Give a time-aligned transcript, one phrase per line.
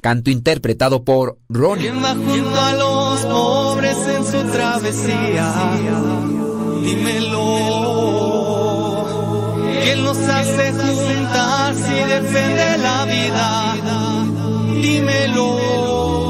[0.00, 1.90] Canto interpretado por Ronnie.
[1.90, 5.52] ¿Quién va junto a los pobres en su travesía?
[6.82, 7.46] Dímelo.
[9.82, 13.76] ¿Quién los hace juntar si defiende la vida?
[14.80, 16.29] Dímelo.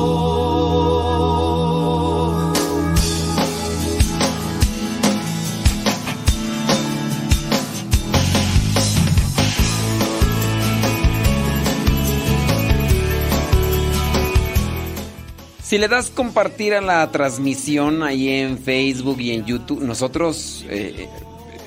[15.71, 21.09] Si le das compartir a la transmisión ahí en Facebook y en YouTube, nosotros eh,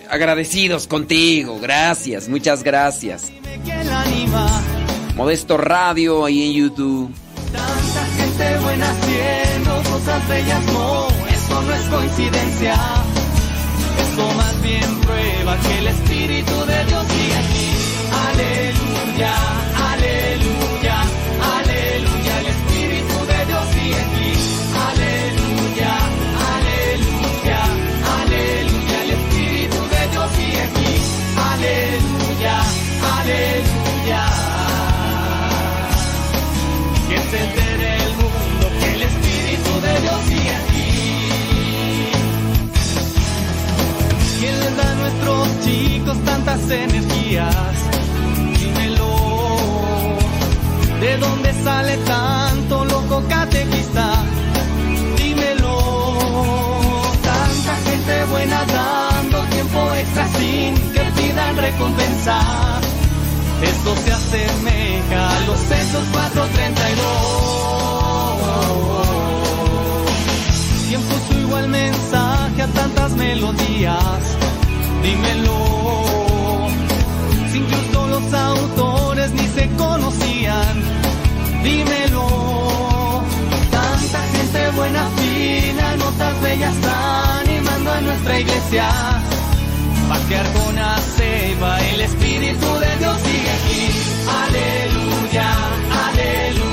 [0.09, 1.57] agradecidos contigo.
[1.61, 3.31] Gracias, muchas gracias.
[5.15, 7.13] Modesto Radio ahí en YouTube.
[7.53, 12.73] Tanta gente buena haciendo cosas bellas, no, eso no es coincidencia.
[12.73, 17.69] Esto más bien prueba que el Espíritu de Dios sigue aquí.
[18.27, 19.33] Aleluya,
[19.93, 20.72] aleluya,
[46.53, 47.75] tantas energías?
[48.59, 49.15] Dímelo.
[50.99, 54.23] ¿De dónde sale tanto loco catequista?
[55.17, 55.77] Dímelo.
[57.23, 62.39] Tanta gente buena dando tiempo extra sin que pidan recompensa.
[63.61, 66.97] Esto se asemeja a los Hechos 432.
[70.87, 74.37] ¿Quién puso igual mensaje a tantas melodías?
[75.01, 76.32] Dímelo.
[77.63, 80.75] Incluso los autores ni se conocían.
[81.63, 83.23] Dímelo.
[83.71, 86.75] Tanta gente buena, fina, notas bellas
[87.39, 88.89] animando a nuestra iglesia.
[90.09, 93.83] Paquear con aceba, el Espíritu de Dios sigue aquí.
[94.43, 95.49] Aleluya,
[96.07, 96.72] aleluya,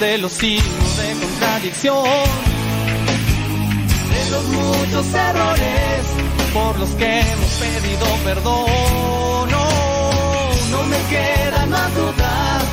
[0.00, 2.04] de los signos de contradicción,
[4.10, 6.06] de los muchos errores
[6.52, 9.50] por los que hemos pedido perdón.
[9.50, 9.68] No,
[10.70, 12.64] no me quedan más dudas,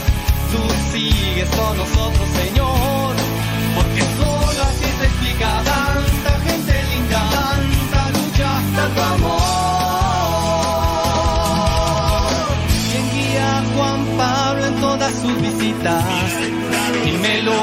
[0.51, 3.15] tú sigues con nosotros, Señor,
[3.75, 9.72] porque solo así se explica tanta gente linda, tanta lucha, tanto amor.
[15.33, 16.03] Sus visitas?
[17.05, 17.53] Dímelo.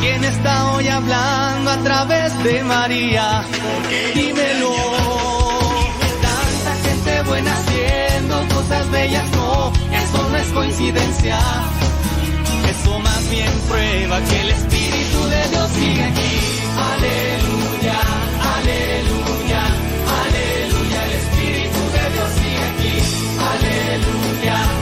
[0.00, 3.44] ¿Quién está hoy hablando a través de María?
[4.14, 4.72] Dímelo.
[6.22, 11.38] Tanta gente buena haciendo cosas bellas, no, eso no es coincidencia.
[12.70, 16.34] Eso más bien prueba que el Espíritu de Dios sigue aquí.
[16.92, 17.98] Aleluya,
[18.56, 19.62] aleluya,
[20.20, 22.94] aleluya, el Espíritu de Dios sigue aquí.
[23.52, 24.81] Aleluya,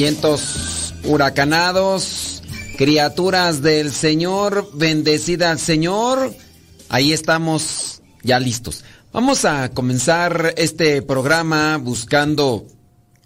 [0.00, 2.42] Vientos huracanados,
[2.78, 6.34] criaturas del Señor, bendecida al Señor.
[6.88, 8.82] Ahí estamos ya listos.
[9.12, 12.66] Vamos a comenzar este programa buscando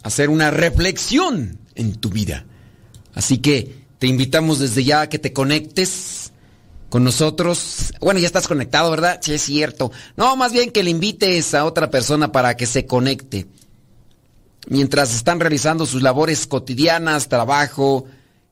[0.02, 2.44] hacer una reflexión en tu vida.
[3.14, 6.32] Así que te invitamos desde ya a que te conectes
[6.88, 7.94] con nosotros.
[8.00, 9.20] Bueno, ya estás conectado, ¿verdad?
[9.22, 9.92] Sí, es cierto.
[10.16, 13.46] No, más bien que le invites a otra persona para que se conecte
[14.68, 18.06] mientras están realizando sus labores cotidianas, trabajo,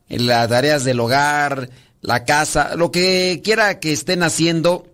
[0.09, 1.71] las tareas del hogar,
[2.01, 4.87] la casa, lo que quiera que estén haciendo,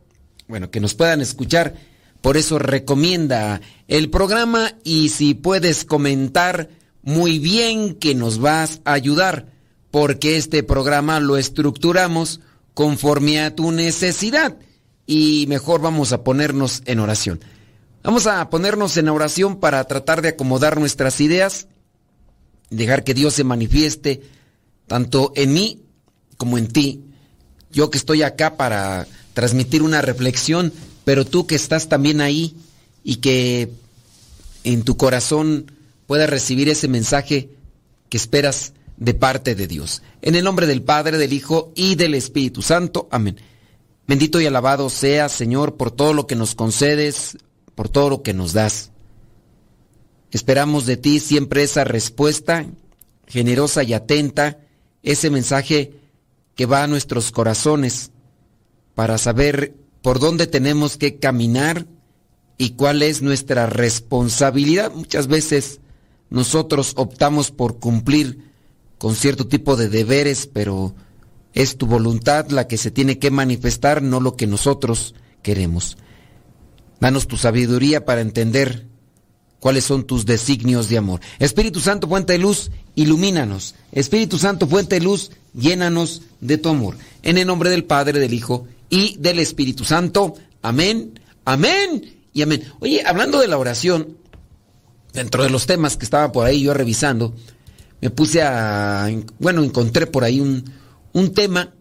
[0.46, 1.74] bueno, que nos puedan escuchar.
[2.20, 6.68] Por eso recomienda el programa y si puedes comentar
[7.02, 9.46] muy bien que nos vas a ayudar,
[9.90, 12.40] porque este programa lo estructuramos
[12.74, 14.56] conforme a tu necesidad
[15.06, 17.40] y mejor vamos a ponernos en oración.
[18.02, 21.66] Vamos a ponernos en oración para tratar de acomodar nuestras ideas,
[22.70, 24.22] dejar que Dios se manifieste
[24.86, 25.82] tanto en mí
[26.36, 27.04] como en ti.
[27.70, 30.72] Yo que estoy acá para transmitir una reflexión,
[31.04, 32.56] pero tú que estás también ahí
[33.04, 33.70] y que
[34.64, 35.70] en tu corazón
[36.06, 37.50] puedas recibir ese mensaje
[38.08, 40.02] que esperas de parte de Dios.
[40.22, 43.08] En el nombre del Padre, del Hijo y del Espíritu Santo.
[43.10, 43.36] Amén.
[44.06, 47.36] Bendito y alabado sea, Señor, por todo lo que nos concedes,
[47.78, 48.90] por todo lo que nos das.
[50.32, 52.66] Esperamos de ti siempre esa respuesta
[53.28, 54.58] generosa y atenta,
[55.04, 55.92] ese mensaje
[56.56, 58.10] que va a nuestros corazones
[58.96, 61.86] para saber por dónde tenemos que caminar
[62.56, 64.90] y cuál es nuestra responsabilidad.
[64.92, 65.78] Muchas veces
[66.30, 68.40] nosotros optamos por cumplir
[68.98, 70.96] con cierto tipo de deberes, pero
[71.54, 75.96] es tu voluntad la que se tiene que manifestar, no lo que nosotros queremos.
[77.00, 78.86] Danos tu sabiduría para entender
[79.60, 81.20] cuáles son tus designios de amor.
[81.38, 83.74] Espíritu Santo, fuente de luz, ilumínanos.
[83.92, 86.96] Espíritu Santo, fuente de luz, llénanos de tu amor.
[87.22, 90.34] En el nombre del Padre, del Hijo y del Espíritu Santo.
[90.62, 92.64] Amén, amén y amén.
[92.80, 94.16] Oye, hablando de la oración,
[95.12, 97.34] dentro de los temas que estaba por ahí yo revisando,
[98.00, 100.64] me puse a, bueno, encontré por ahí un,
[101.12, 101.74] un tema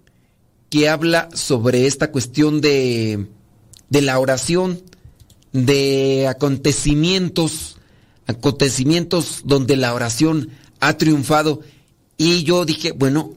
[0.69, 3.27] que habla sobre esta cuestión de,
[3.89, 4.81] de la oración,
[5.65, 7.77] de acontecimientos,
[8.27, 10.49] acontecimientos donde la oración
[10.79, 11.61] ha triunfado.
[12.17, 13.33] Y yo dije, bueno,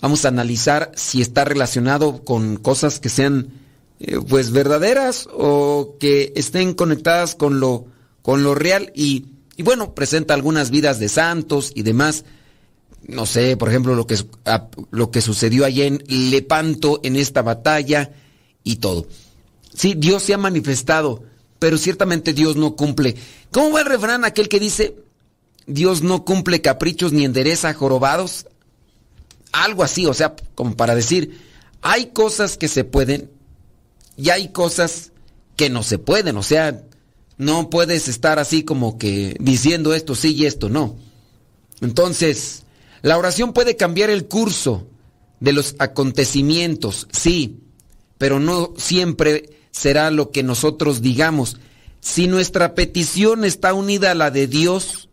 [0.00, 3.48] vamos a analizar si está relacionado con cosas que sean
[4.00, 7.86] eh, pues verdaderas o que estén conectadas con lo,
[8.22, 9.26] con lo real y,
[9.58, 12.24] bueno, presenta algunas vidas de santos y demás.
[13.06, 14.16] No sé, por ejemplo, lo que,
[14.90, 18.12] lo que sucedió allá en Lepanto en esta batalla
[18.62, 19.06] y todo.
[19.74, 21.22] Sí, Dios se ha manifestado,
[21.58, 23.16] pero ciertamente Dios no cumple.
[23.50, 24.96] ¿Cómo va el refrán aquel que dice,
[25.66, 28.46] Dios no cumple caprichos ni endereza jorobados?
[29.52, 31.40] Algo así, o sea, como para decir,
[31.82, 33.30] hay cosas que se pueden
[34.16, 35.12] y hay cosas
[35.56, 36.36] que no se pueden.
[36.36, 36.82] O sea,
[37.36, 40.96] no puedes estar así como que diciendo esto sí y esto no.
[41.80, 42.64] Entonces,
[43.02, 44.86] la oración puede cambiar el curso
[45.40, 47.60] de los acontecimientos, sí,
[48.18, 51.58] pero no siempre será lo que nosotros digamos.
[52.00, 55.08] Si nuestra petición está unida a la de Dios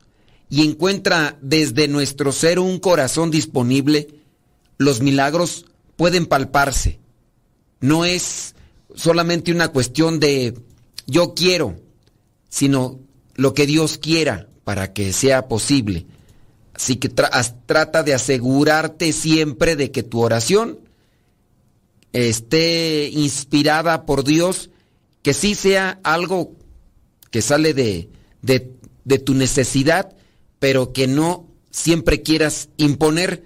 [0.50, 4.07] y encuentra desde nuestro ser un corazón disponible,
[4.77, 7.00] los milagros pueden palparse.
[7.79, 8.55] No es
[8.93, 10.57] solamente una cuestión de
[11.07, 11.79] yo quiero,
[12.50, 13.00] sino
[13.35, 16.05] lo que Dios quiera para que sea posible.
[16.74, 20.79] Así que trata de asegurarte siempre de que tu oración
[22.15, 24.69] esté inspirada por Dios,
[25.22, 26.53] que sí sea algo
[27.29, 28.10] que sale de,
[28.41, 30.15] de, tu necesidad,
[30.60, 33.43] pero que no siempre quieras imponer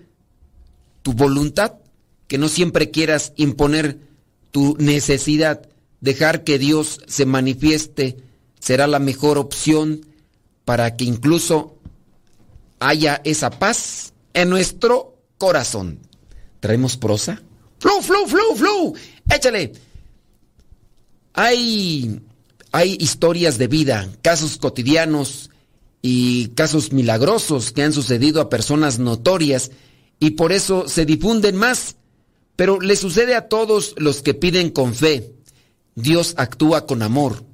[1.01, 1.77] tu voluntad,
[2.27, 3.97] que no siempre quieras imponer
[4.51, 5.67] tu necesidad.
[5.99, 8.17] Dejar que Dios se manifieste
[8.59, 10.05] será la mejor opción
[10.63, 11.75] para que incluso
[12.79, 15.99] haya esa paz en nuestro corazón.
[16.59, 17.41] ¿Traemos prosa?
[17.79, 18.93] ¡Flu, flu, flu, flu!
[19.33, 19.73] ¡Échale!
[21.33, 22.19] Hay,
[22.71, 25.49] hay historias de vida, casos cotidianos
[26.01, 29.71] y casos milagrosos que han sucedido a personas notorias
[30.19, 31.95] y por eso se difunden más.
[32.55, 35.33] Pero le sucede a todos los que piden con fe.
[35.95, 37.45] Dios actúa con amor.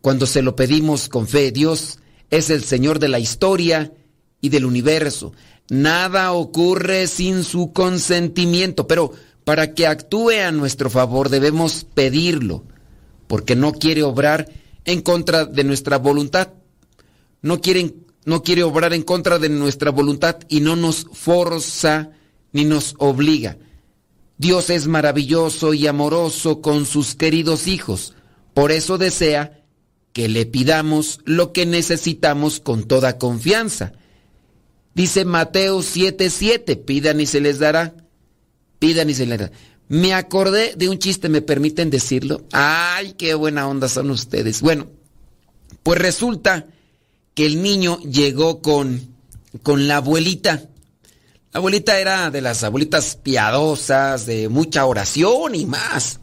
[0.00, 1.98] Cuando se lo pedimos con fe, Dios
[2.30, 3.92] es el Señor de la historia
[4.40, 5.32] y del universo.
[5.70, 9.12] Nada ocurre sin su consentimiento, pero
[9.48, 12.66] para que actúe a nuestro favor debemos pedirlo,
[13.28, 14.46] porque no quiere obrar
[14.84, 16.48] en contra de nuestra voluntad.
[17.40, 17.58] No,
[18.26, 22.10] no quiere obrar en contra de nuestra voluntad y no nos forza
[22.52, 23.56] ni nos obliga.
[24.36, 28.12] Dios es maravilloso y amoroso con sus queridos hijos.
[28.52, 29.64] Por eso desea
[30.12, 33.94] que le pidamos lo que necesitamos con toda confianza.
[34.94, 37.94] Dice Mateo 7:7, pidan y se les dará.
[38.78, 39.50] Pidan y se les.
[39.88, 42.44] Me acordé de un chiste, ¿me permiten decirlo?
[42.52, 44.60] Ay, qué buena onda son ustedes.
[44.60, 44.86] Bueno,
[45.82, 46.66] pues resulta
[47.34, 49.14] que el niño llegó con,
[49.62, 50.68] con la abuelita.
[51.52, 56.20] La abuelita era de las abuelitas piadosas, de mucha oración y más.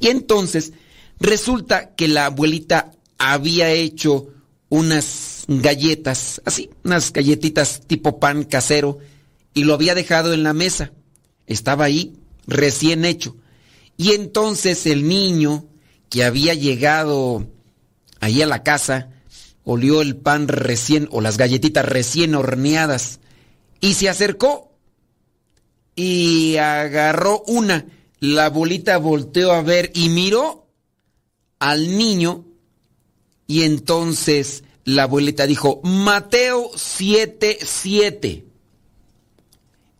[0.00, 0.72] Y entonces
[1.20, 4.28] resulta que la abuelita había hecho
[4.68, 8.98] unas galletas, así, unas galletitas tipo pan casero,
[9.54, 10.92] y lo había dejado en la mesa.
[11.50, 12.14] Estaba ahí,
[12.46, 13.36] recién hecho.
[13.98, 15.66] Y entonces el niño
[16.08, 17.46] que había llegado
[18.20, 19.10] ahí a la casa,
[19.64, 23.20] olió el pan recién, o las galletitas recién horneadas,
[23.80, 24.72] y se acercó
[25.94, 27.84] y agarró una.
[28.20, 30.66] La abuelita volteó a ver y miró
[31.58, 32.46] al niño
[33.46, 38.49] y entonces la abuelita dijo, Mateo 7, 7.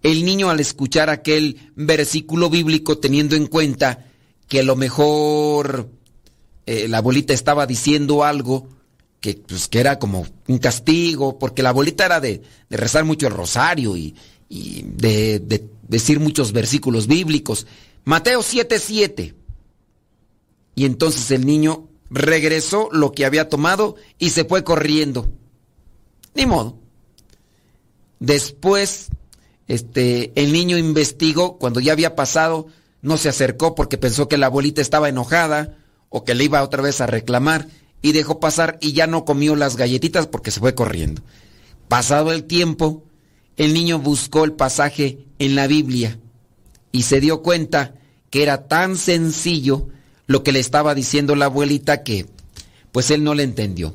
[0.02, 4.06] El niño al escuchar aquel versículo bíblico teniendo en cuenta
[4.48, 5.90] que a lo mejor
[6.66, 8.68] eh, la abuelita estaba diciendo algo
[9.20, 13.34] que, pues, que era como un castigo, porque la abuelita era de, rezar mucho el
[13.34, 14.14] rosario y,
[14.48, 17.66] de, de, decir muchos versículos bíblicos.
[18.04, 19.34] Mateo 7, 7.
[20.74, 25.28] Y entonces el niño regresó lo que había tomado y se fue corriendo.
[26.34, 26.78] Ni modo.
[28.18, 29.08] Después,
[29.70, 32.66] este, el niño investigó, cuando ya había pasado,
[33.02, 35.76] no se acercó porque pensó que la abuelita estaba enojada
[36.08, 37.68] o que le iba otra vez a reclamar
[38.02, 41.22] y dejó pasar y ya no comió las galletitas porque se fue corriendo.
[41.86, 43.04] Pasado el tiempo,
[43.56, 46.18] el niño buscó el pasaje en la Biblia
[46.90, 47.94] y se dio cuenta
[48.28, 49.86] que era tan sencillo
[50.26, 52.26] lo que le estaba diciendo la abuelita que
[52.90, 53.94] pues él no le entendió.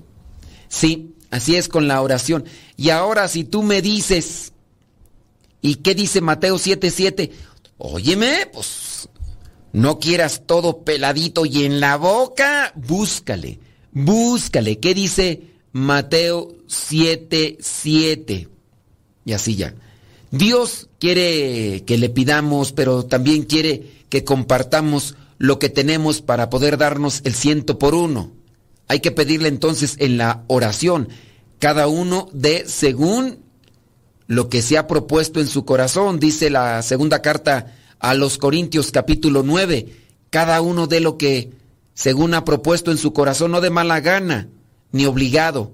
[0.70, 2.46] Sí, así es con la oración.
[2.78, 4.54] Y ahora si tú me dices,
[5.66, 7.32] ¿y qué dice Mateo 7:7?
[7.78, 9.10] Óyeme, pues
[9.74, 13.60] no quieras todo peladito y en la boca, búscale,
[13.92, 14.80] búscale.
[14.80, 18.48] ¿Qué dice Mateo 7:7?
[19.26, 19.74] Y así ya.
[20.30, 26.78] Dios quiere que le pidamos, pero también quiere que compartamos lo que tenemos para poder
[26.78, 28.32] darnos el ciento por uno.
[28.88, 31.10] Hay que pedirle entonces en la oración,
[31.58, 33.45] cada uno de según
[34.28, 38.92] lo que se ha propuesto en su corazón, dice la segunda carta a los Corintios
[38.92, 39.88] capítulo 9,
[40.30, 41.52] cada uno de lo que
[41.94, 44.50] según ha propuesto en su corazón, no de mala gana,
[44.92, 45.72] ni obligado,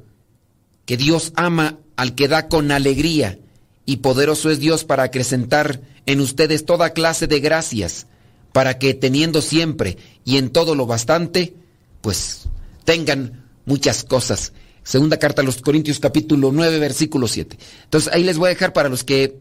[0.86, 3.39] que Dios ama al que da con alegría,
[3.86, 8.08] y poderoso es Dios para acrecentar en ustedes toda clase de gracias
[8.51, 11.55] para que teniendo siempre y en todo lo bastante,
[12.01, 12.43] pues
[12.84, 14.53] tengan muchas cosas.
[14.83, 17.57] Segunda carta a los Corintios capítulo 9 versículo 7.
[17.83, 19.38] Entonces ahí les voy a dejar para los que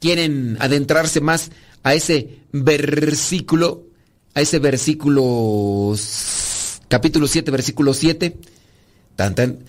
[0.00, 1.50] quieren adentrarse más
[1.82, 3.86] a ese versículo,
[4.34, 5.94] a ese versículo
[6.88, 8.36] capítulo 7 versículo 7.
[9.16, 9.64] Tan,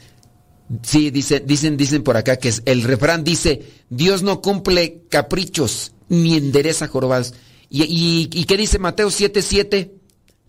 [0.82, 5.94] sí, dice, dicen, dicen por acá que es, el refrán dice, Dios no cumple caprichos
[6.10, 7.34] ni endereza jorobados.
[7.70, 9.94] ¿Y, qué dice Mateo 7, 7?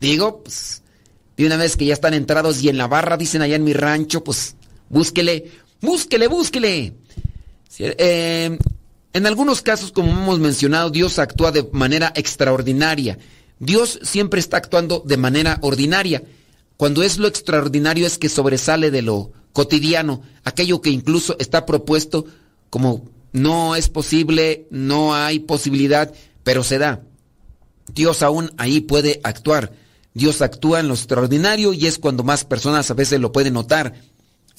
[0.00, 0.82] Digo, pues,
[1.36, 3.72] de una vez que ya están entrados y en la barra, dicen allá en mi
[3.72, 4.56] rancho, pues,
[4.92, 6.94] búsquele, búsquele, búsquele.
[7.78, 8.58] Eh,
[9.14, 13.18] en algunos casos, como hemos mencionado, Dios actúa de manera extraordinaria.
[13.58, 16.22] Dios siempre está actuando de manera ordinaria.
[16.76, 22.24] Cuando es lo extraordinario es que sobresale de lo cotidiano, aquello que incluso está propuesto
[22.70, 27.02] como no es posible, no hay posibilidad, pero se da.
[27.92, 29.72] Dios aún ahí puede actuar.
[30.14, 33.94] Dios actúa en lo extraordinario y es cuando más personas a veces lo pueden notar,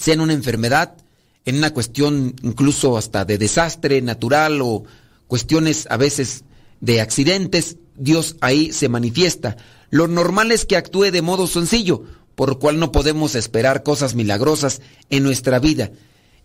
[0.03, 0.97] sea en una enfermedad,
[1.45, 4.83] en una cuestión incluso hasta de desastre natural o
[5.27, 6.43] cuestiones a veces
[6.81, 9.55] de accidentes, Dios ahí se manifiesta.
[9.91, 12.03] Lo normal es que actúe de modo sencillo,
[12.35, 15.91] por lo cual no podemos esperar cosas milagrosas en nuestra vida.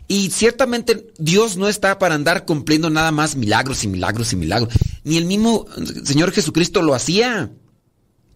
[0.07, 4.73] Y ciertamente Dios no está para andar cumpliendo nada más milagros y milagros y milagros.
[5.03, 5.67] Ni el mismo
[6.05, 7.51] Señor Jesucristo lo hacía.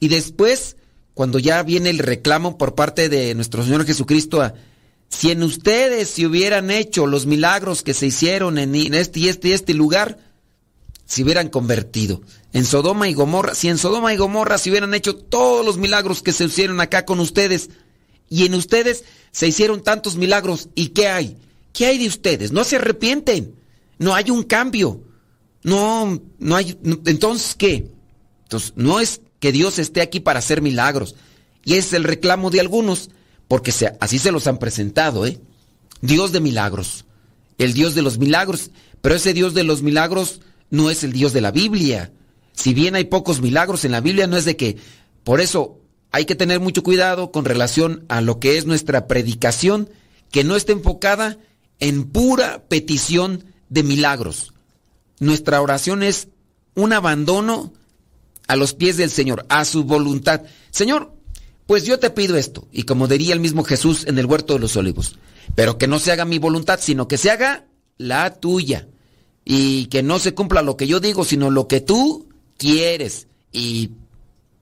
[0.01, 0.77] Y después,
[1.15, 4.55] cuando ya viene el reclamo por parte de nuestro Señor Jesucristo a,
[5.13, 9.49] si en ustedes se hubieran hecho los milagros que se hicieron en este y este
[9.49, 10.19] y este lugar,
[11.05, 12.23] se hubieran convertido.
[12.55, 16.23] En Sodoma y Gomorra, si en Sodoma y Gomorra se hubieran hecho todos los milagros
[16.23, 17.69] que se hicieron acá con ustedes,
[18.31, 21.37] y en ustedes se hicieron tantos milagros, ¿y qué hay?
[21.75, 22.51] ¿Qué hay de ustedes?
[22.51, 23.55] No se arrepienten.
[23.99, 25.03] No hay un cambio.
[25.63, 26.79] No, no hay.
[27.05, 27.91] entonces, ¿qué?
[28.45, 31.15] Entonces, no es que Dios esté aquí para hacer milagros.
[31.65, 33.11] Y es el reclamo de algunos
[33.53, 35.39] porque así se los han presentado, ¿eh?
[36.01, 37.05] Dios de milagros,
[37.59, 38.71] el Dios de los milagros,
[39.03, 42.13] pero ese Dios de los milagros no es el Dios de la Biblia.
[42.55, 44.79] Si bien hay pocos milagros en la Biblia, no es de que,
[45.23, 49.91] por eso hay que tener mucho cuidado con relación a lo que es nuestra predicación,
[50.31, 51.37] que no esté enfocada
[51.79, 54.55] en pura petición de milagros.
[55.21, 56.29] Nuestra oración es
[56.75, 57.75] un abandono
[58.49, 60.41] a los pies del Señor, a su voluntad.
[60.71, 61.13] Señor,
[61.67, 64.61] pues yo te pido esto, y como diría el mismo Jesús en el huerto de
[64.61, 65.19] los olivos,
[65.55, 67.67] pero que no se haga mi voluntad, sino que se haga
[67.99, 68.89] la tuya.
[69.45, 73.27] Y que no se cumpla lo que yo digo, sino lo que tú quieres.
[73.51, 73.91] Y,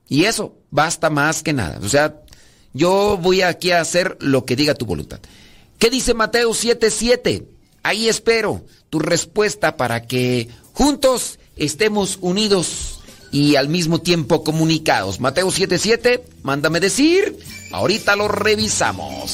[0.07, 1.79] y eso basta más que nada.
[1.83, 2.21] O sea,
[2.73, 5.19] yo voy aquí a hacer lo que diga tu voluntad.
[5.77, 7.45] ¿Qué dice Mateo 7:7?
[7.83, 13.00] Ahí espero tu respuesta para que juntos estemos unidos
[13.31, 15.19] y al mismo tiempo comunicados.
[15.19, 17.37] Mateo 7:7, mándame decir,
[17.71, 19.33] ahorita lo revisamos.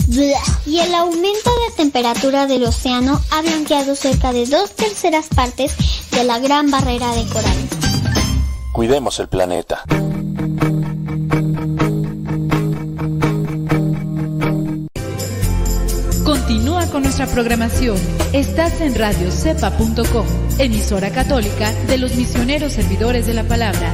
[0.65, 5.73] Y el aumento de temperatura del océano ha blanqueado cerca de dos terceras partes
[6.11, 7.57] de la gran barrera de coral.
[8.73, 9.83] Cuidemos el planeta.
[16.25, 17.97] Continúa con nuestra programación.
[18.33, 20.25] Estás en radiocepa.com,
[20.59, 23.93] emisora católica de los misioneros servidores de la palabra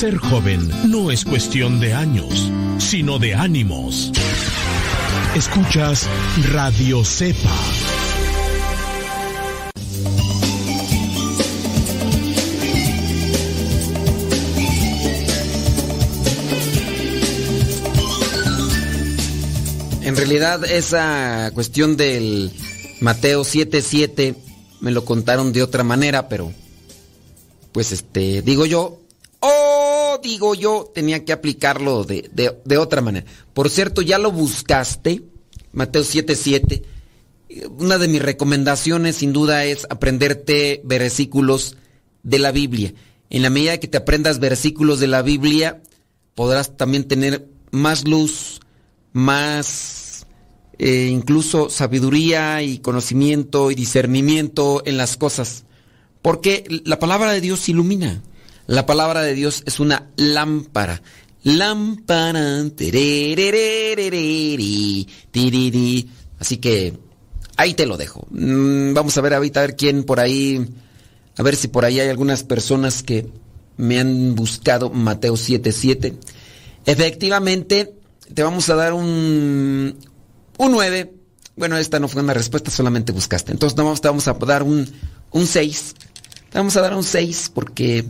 [0.00, 4.10] Ser joven no es cuestión de años, sino de ánimos.
[5.36, 6.08] Escuchas
[6.50, 7.54] Radio Cepa.
[20.00, 22.50] En realidad esa cuestión del
[23.02, 24.34] Mateo 7:7
[24.80, 26.50] me lo contaron de otra manera, pero
[27.72, 28.99] pues este digo yo,
[30.22, 32.30] digo yo, tenía que aplicarlo de,
[32.64, 33.26] de otra manera.
[33.52, 35.22] Por cierto, ya lo buscaste,
[35.72, 36.82] Mateo 7:7.
[37.78, 41.76] Una de mis recomendaciones sin duda es aprenderte versículos
[42.22, 42.94] de la Biblia.
[43.28, 45.82] En la medida que te aprendas versículos de la Biblia,
[46.34, 48.60] podrás también tener más luz,
[49.12, 50.26] más
[50.78, 55.64] eh, incluso sabiduría y conocimiento y discernimiento en las cosas.
[56.22, 58.22] Porque la palabra de Dios ilumina.
[58.70, 61.02] La palabra de Dios es una lámpara.
[61.42, 62.66] Lámpara.
[66.38, 66.96] Así que
[67.56, 68.28] ahí te lo dejo.
[68.30, 70.64] Mm, vamos a ver ahorita a ver quién por ahí.
[71.36, 73.26] A ver si por ahí hay algunas personas que
[73.76, 76.14] me han buscado Mateo 7:7.
[76.86, 77.92] Efectivamente,
[78.32, 79.98] te vamos a dar un,
[80.58, 81.12] un 9.
[81.56, 83.50] Bueno, esta no fue una respuesta, solamente buscaste.
[83.50, 84.88] Entonces te vamos a dar un,
[85.32, 85.94] un 6.
[86.50, 88.04] Te vamos a dar un 6 porque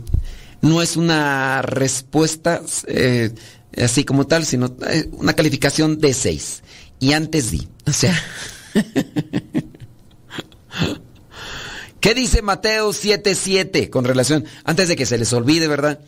[0.61, 3.33] no es una respuesta eh,
[3.77, 6.63] así como tal, sino eh, una calificación de 6.
[6.99, 7.67] Y antes di.
[7.87, 8.17] O sea...
[11.99, 15.99] ¿Qué dice Mateo 7:7 con relación, antes de que se les olvide, ¿verdad?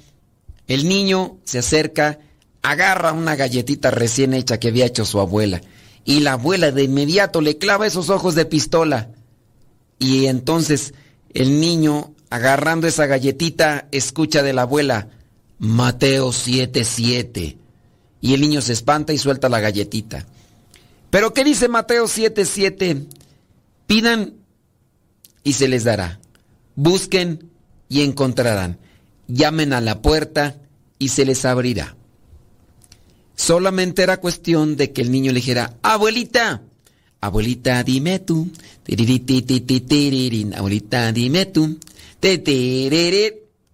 [0.68, 2.18] El niño se acerca
[2.64, 5.62] agarra una galletita recién hecha que había hecho su abuela.
[6.04, 9.12] Y la abuela de inmediato le clava esos ojos de pistola.
[10.00, 10.96] Y entonces
[11.34, 15.10] el niño, agarrando esa galletita, escucha de la abuela,
[15.60, 17.58] Mateo 7:7.
[18.22, 20.26] Y el niño se espanta y suelta la galletita.
[21.12, 23.06] Pero ¿qué dice Mateo 7:7?
[23.86, 24.34] Pidan
[25.44, 26.20] y se les dará.
[26.74, 27.52] Busquen
[27.88, 28.80] y encontrarán.
[29.28, 30.56] Llamen a la puerta
[30.98, 31.96] y se les abrirá.
[33.36, 36.64] Solamente era cuestión de que el niño le dijera, abuelita,
[37.22, 38.50] abuelita, dime tú,
[40.56, 41.78] abuelita, dime tú,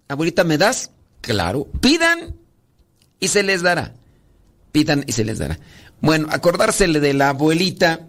[0.08, 0.90] abuelita, ¿me das?
[1.20, 2.36] Claro, pidan
[3.20, 3.94] y se les dará.
[4.72, 5.58] Pidan y se les dará.
[6.00, 8.08] Bueno, acordársele de la abuelita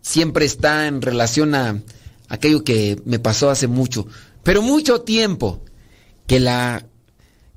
[0.00, 1.82] siempre está en relación a
[2.28, 4.06] aquello que me pasó hace mucho,
[4.42, 5.62] pero mucho tiempo,
[6.26, 6.86] que la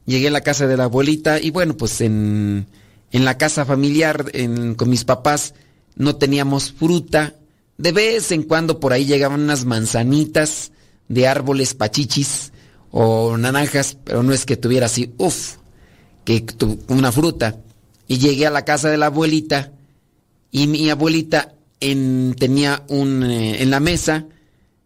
[0.05, 2.67] llegué a la casa de la abuelita y bueno, pues en,
[3.11, 4.31] en la casa familiar
[4.75, 5.53] con mis papás
[5.95, 7.35] no teníamos fruta.
[7.77, 10.71] De vez en cuando por ahí llegaban unas manzanitas
[11.13, 12.51] de árboles pachichis
[12.91, 15.55] o naranjas, pero no es que tuviera así, uff,
[16.25, 16.45] que
[16.87, 17.59] una fruta.
[18.07, 19.71] Y llegué a la casa de la abuelita
[20.51, 24.25] y mi abuelita en, tenía un, eh, en la mesa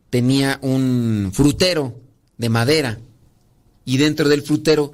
[0.10, 2.00] tenía un frutero
[2.38, 3.00] de madera
[3.86, 4.94] y dentro del frutero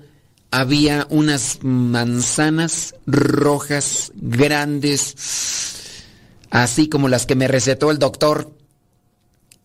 [0.52, 5.16] había unas manzanas rojas grandes,
[6.52, 8.56] así como las que me recetó el doctor.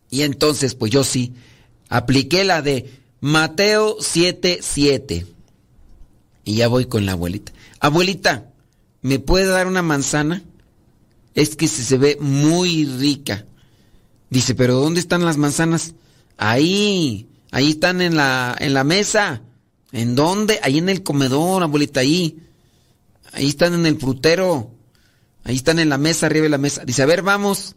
[0.08, 1.34] Y entonces, pues yo sí,
[1.88, 5.26] apliqué la de Mateo 7:7.
[6.44, 7.52] Y ya voy con la abuelita.
[7.80, 8.50] Abuelita,
[9.02, 10.42] ¿me puede dar una manzana?
[11.34, 13.46] Es que se ve muy rica.
[14.30, 15.94] Dice, pero ¿dónde están las manzanas?
[16.36, 19.42] Ahí, ahí están en la, en la mesa.
[19.92, 20.60] ¿En dónde?
[20.62, 22.38] Ahí en el comedor, abuelita, ahí.
[23.32, 24.70] Ahí están en el frutero.
[25.44, 26.84] Ahí están en la mesa, arriba de la mesa.
[26.84, 27.76] Dice, a ver, vamos.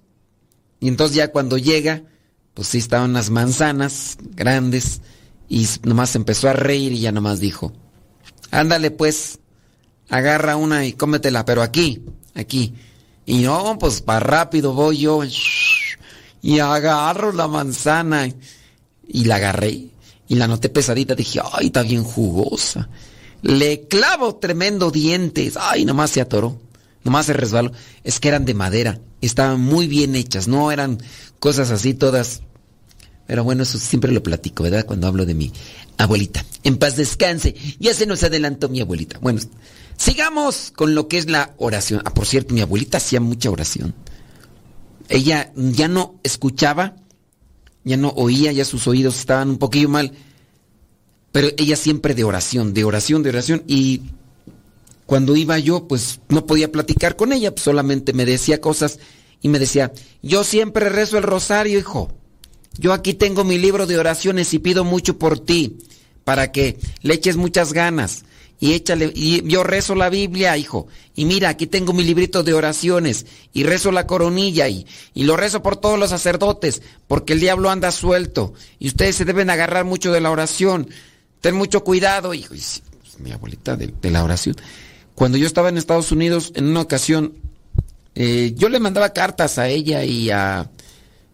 [0.80, 2.04] Y entonces ya cuando llega,
[2.54, 5.02] pues sí estaban las manzanas grandes.
[5.50, 7.74] Y nomás empezó a reír y ya nomás dijo,
[8.52, 9.40] ándale pues,
[10.10, 12.04] agarra una y cómetela, pero aquí,
[12.36, 12.74] aquí.
[13.26, 15.22] Y no, pues para rápido voy yo.
[16.44, 18.28] Y agarro la manzana.
[19.08, 19.92] Y la agarré
[20.32, 21.14] y la noté pesadita.
[21.14, 22.88] Dije, ay, está bien jugosa.
[23.42, 25.58] Le clavo tremendo dientes.
[25.60, 26.58] Ay, nomás se atoró.
[27.04, 27.74] Nomás se resbaló.
[28.06, 29.00] Es que eran de madera.
[29.20, 30.48] Estaban muy bien hechas.
[30.48, 31.00] No eran
[31.42, 32.44] cosas así todas.
[33.28, 34.86] Pero bueno, eso siempre lo platico, ¿verdad?
[34.86, 35.52] Cuando hablo de mi
[35.98, 36.46] abuelita.
[36.64, 37.54] En paz descanse.
[37.80, 39.20] Ya se nos adelantó mi abuelita.
[39.20, 39.42] Bueno,
[39.98, 42.02] sigamos con lo que es la oración.
[42.06, 43.94] Ah, por cierto, mi abuelita hacía mucha oración.
[45.10, 46.96] Ella ya no escuchaba
[47.84, 50.12] ya no oía, ya sus oídos estaban un poquillo mal,
[51.32, 54.02] pero ella siempre de oración, de oración, de oración, y
[55.06, 59.00] cuando iba yo, pues no podía platicar con ella, pues, solamente me decía cosas
[59.42, 62.12] y me decía, yo siempre rezo el rosario, hijo,
[62.78, 65.78] yo aquí tengo mi libro de oraciones y pido mucho por ti,
[66.24, 68.24] para que le eches muchas ganas.
[68.60, 72.54] Y échale, y yo rezo la Biblia, hijo, y mira, aquí tengo mi librito de
[72.54, 77.40] oraciones, y rezo la coronilla, y, y lo rezo por todos los sacerdotes, porque el
[77.40, 80.88] diablo anda suelto, y ustedes se deben agarrar mucho de la oración,
[81.40, 82.84] ten mucho cuidado, hijo, pues,
[83.18, 84.56] mi abuelita de, de la oración.
[85.16, 87.34] Cuando yo estaba en Estados Unidos, en una ocasión,
[88.16, 90.70] eh, yo le mandaba cartas a ella y a,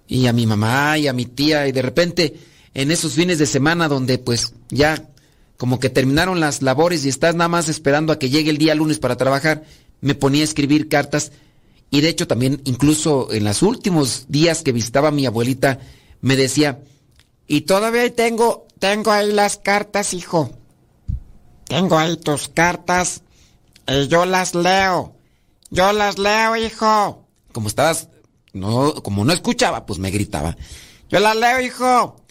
[0.07, 2.35] y a mi mamá y a mi tía y de repente
[2.73, 5.09] en esos fines de semana donde pues ya
[5.57, 8.75] como que terminaron las labores y estás nada más esperando a que llegue el día
[8.75, 9.63] lunes para trabajar,
[10.01, 11.31] me ponía a escribir cartas
[11.89, 15.79] y de hecho también incluso en los últimos días que visitaba a mi abuelita
[16.21, 16.81] me decía,
[17.47, 20.51] y todavía tengo, tengo ahí las cartas, hijo.
[21.65, 23.21] Tengo ahí tus cartas
[23.87, 25.15] y yo las leo.
[25.69, 27.27] Yo las leo, hijo.
[27.51, 28.09] Como estabas,
[28.53, 30.55] no, como no escuchaba, pues me gritaba.
[31.09, 32.23] Yo las leo, hijo.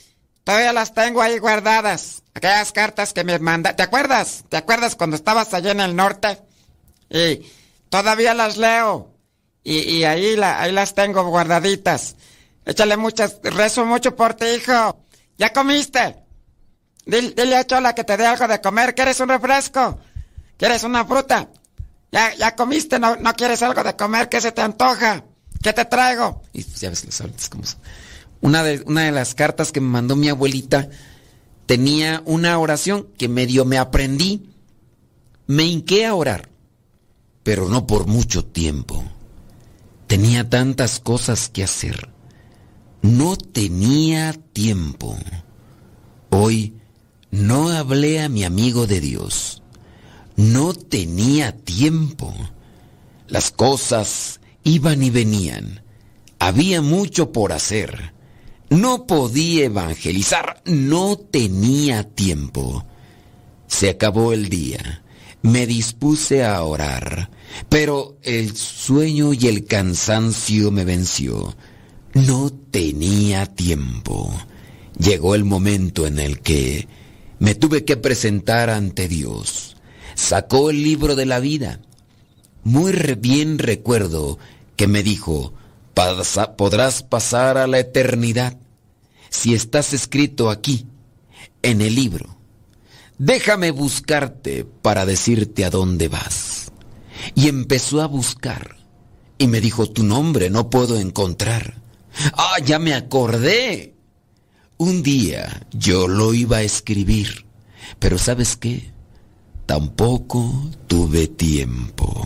[0.44, 2.22] Todavía las tengo ahí guardadas.
[2.34, 3.74] Aquellas cartas que me manda.
[3.74, 4.44] ¿Te acuerdas?
[4.48, 6.40] ¿Te acuerdas cuando estabas allá en el norte?
[7.10, 7.46] Y
[7.88, 9.12] todavía las leo.
[9.64, 12.14] Y, ahí, la, ahí las tengo guardaditas.
[12.64, 15.04] Échale muchas, rezo mucho por ti, hijo.
[15.38, 16.16] ¿Ya comiste?
[17.04, 18.94] Dile, a Chola que te dé algo de comer.
[18.94, 19.98] ¿Quieres un refresco?
[20.56, 21.48] ¿Quieres una fruta?
[22.12, 22.98] ¿Ya, ya comiste?
[22.98, 24.28] ¿No, ¿No quieres algo de comer?
[24.28, 25.24] ¿Qué se te antoja?
[25.62, 26.42] ¿Qué te traigo?
[26.52, 27.80] Y ya ves los adultos como son.
[28.40, 30.88] Una de, una de las cartas que me mandó mi abuelita
[31.66, 34.50] tenía una oración que medio me aprendí.
[35.48, 36.48] Me hinqué a orar,
[37.42, 39.04] pero no por mucho tiempo.
[40.06, 42.10] Tenía tantas cosas que hacer.
[43.02, 45.16] No tenía tiempo.
[46.30, 46.74] Hoy
[47.30, 49.62] no hablé a mi amigo de Dios.
[50.36, 52.34] No tenía tiempo.
[53.26, 55.82] Las cosas iban y venían.
[56.38, 58.12] Había mucho por hacer.
[58.68, 60.62] No podía evangelizar.
[60.66, 62.84] No tenía tiempo.
[63.66, 65.02] Se acabó el día.
[65.40, 67.30] Me dispuse a orar.
[67.70, 71.56] Pero el sueño y el cansancio me venció.
[72.12, 74.34] No tenía tiempo.
[74.98, 76.88] Llegó el momento en el que
[77.38, 79.75] me tuve que presentar ante Dios.
[80.16, 81.80] Sacó el libro de la vida.
[82.64, 84.38] Muy bien recuerdo
[84.74, 85.52] que me dijo,
[86.56, 88.58] podrás pasar a la eternidad
[89.30, 90.86] si estás escrito aquí,
[91.62, 92.36] en el libro.
[93.18, 96.72] Déjame buscarte para decirte a dónde vas.
[97.34, 98.76] Y empezó a buscar.
[99.38, 101.80] Y me dijo, tu nombre no puedo encontrar.
[102.32, 103.94] Ah, ya me acordé.
[104.78, 107.46] Un día yo lo iba a escribir,
[107.98, 108.95] pero ¿sabes qué?
[109.66, 112.24] Tampoco tuve tiempo.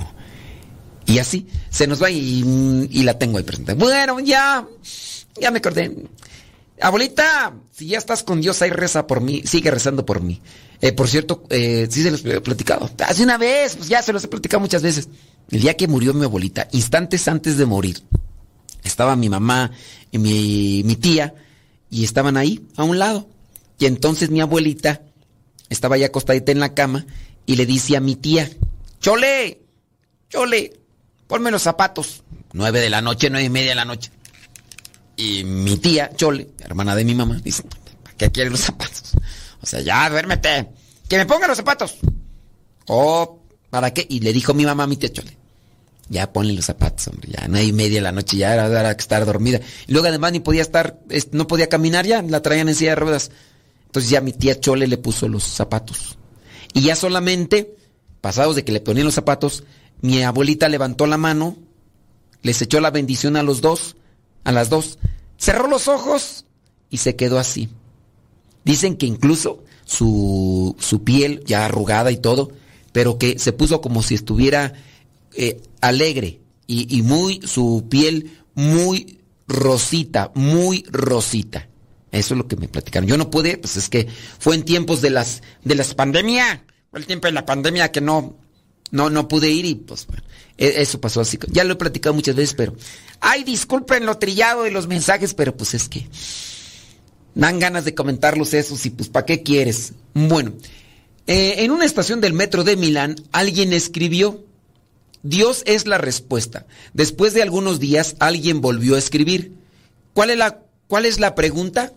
[1.06, 3.72] Y así se nos va y, la tengo ahí presente.
[3.74, 4.66] Bueno, ya,
[5.40, 6.04] ya me acordé.
[6.80, 10.40] Abuelita, si ya estás con Dios, ahí reza por mí, sigue rezando por mí.
[10.80, 12.88] Eh, por cierto, eh, sí se los he platicado.
[13.06, 15.08] Hace una vez, pues ya se los he platicado muchas veces.
[15.50, 18.02] El día que murió mi abuelita, instantes antes de morir,
[18.84, 19.72] estaba mi mamá
[20.10, 21.34] y mi, mi tía
[21.90, 23.28] y estaban ahí, a un lado.
[23.78, 25.02] Y entonces mi abuelita
[25.70, 27.06] estaba ya acostadita en la cama
[27.46, 28.48] y le dice a mi tía,
[29.00, 29.62] Chole,
[30.28, 30.80] Chole,
[31.26, 32.22] ponme los zapatos.
[32.52, 34.10] Nueve de la noche, nueve y media de la noche.
[35.16, 37.64] Y mi tía, Chole, hermana de mi mamá, dice,
[38.02, 39.12] ¿para qué quiere los zapatos?
[39.62, 40.70] O sea, ya, duérmete.
[41.08, 41.96] Que me ponga los zapatos.
[42.86, 44.06] Oh, ¿para qué?
[44.08, 45.36] Y le dijo mi mamá a mi tía Chole,
[46.08, 49.00] ya ponle los zapatos, hombre, ya nueve y media de la noche, ya era, que
[49.00, 49.60] estar dormida.
[49.86, 50.98] Y luego además ni podía estar,
[51.32, 53.30] no podía caminar ya, la traían en silla de ruedas.
[53.86, 56.16] Entonces ya mi tía Chole le puso los zapatos.
[56.72, 57.76] Y ya solamente,
[58.20, 59.64] pasados de que le ponían los zapatos,
[60.00, 61.56] mi abuelita levantó la mano,
[62.42, 63.96] les echó la bendición a los dos,
[64.44, 64.98] a las dos,
[65.36, 66.46] cerró los ojos
[66.88, 67.68] y se quedó así.
[68.64, 72.50] Dicen que incluso su, su piel ya arrugada y todo,
[72.92, 74.74] pero que se puso como si estuviera
[75.34, 79.18] eh, alegre y, muy, su piel muy
[79.48, 81.68] rosita, muy rosita.
[82.12, 83.08] Eso es lo que me platicaron.
[83.08, 87.06] Yo no pude, pues es que fue en tiempos de las, de las pandemia, el
[87.06, 88.36] tiempo de la pandemia que no,
[88.90, 90.22] no, no pude ir y pues bueno,
[90.58, 91.38] e, eso pasó así.
[91.48, 92.74] Ya lo he platicado muchas veces, pero,
[93.20, 96.08] ay, disculpen lo trillado de los mensajes, pero pues es que
[97.34, 99.92] dan ganas de comentarlos esos y pues ¿para qué quieres?
[100.14, 100.52] Bueno,
[101.26, 104.44] eh, en una estación del metro de Milán alguien escribió,
[105.22, 106.66] Dios es la respuesta.
[106.92, 109.52] Después de algunos días alguien volvió a escribir.
[110.12, 111.92] ¿Cuál es la, cuál es la pregunta?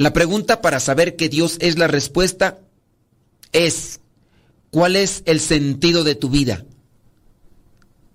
[0.00, 2.58] La pregunta para saber que Dios es la respuesta
[3.52, 4.00] es,
[4.70, 6.64] ¿cuál es el sentido de tu vida?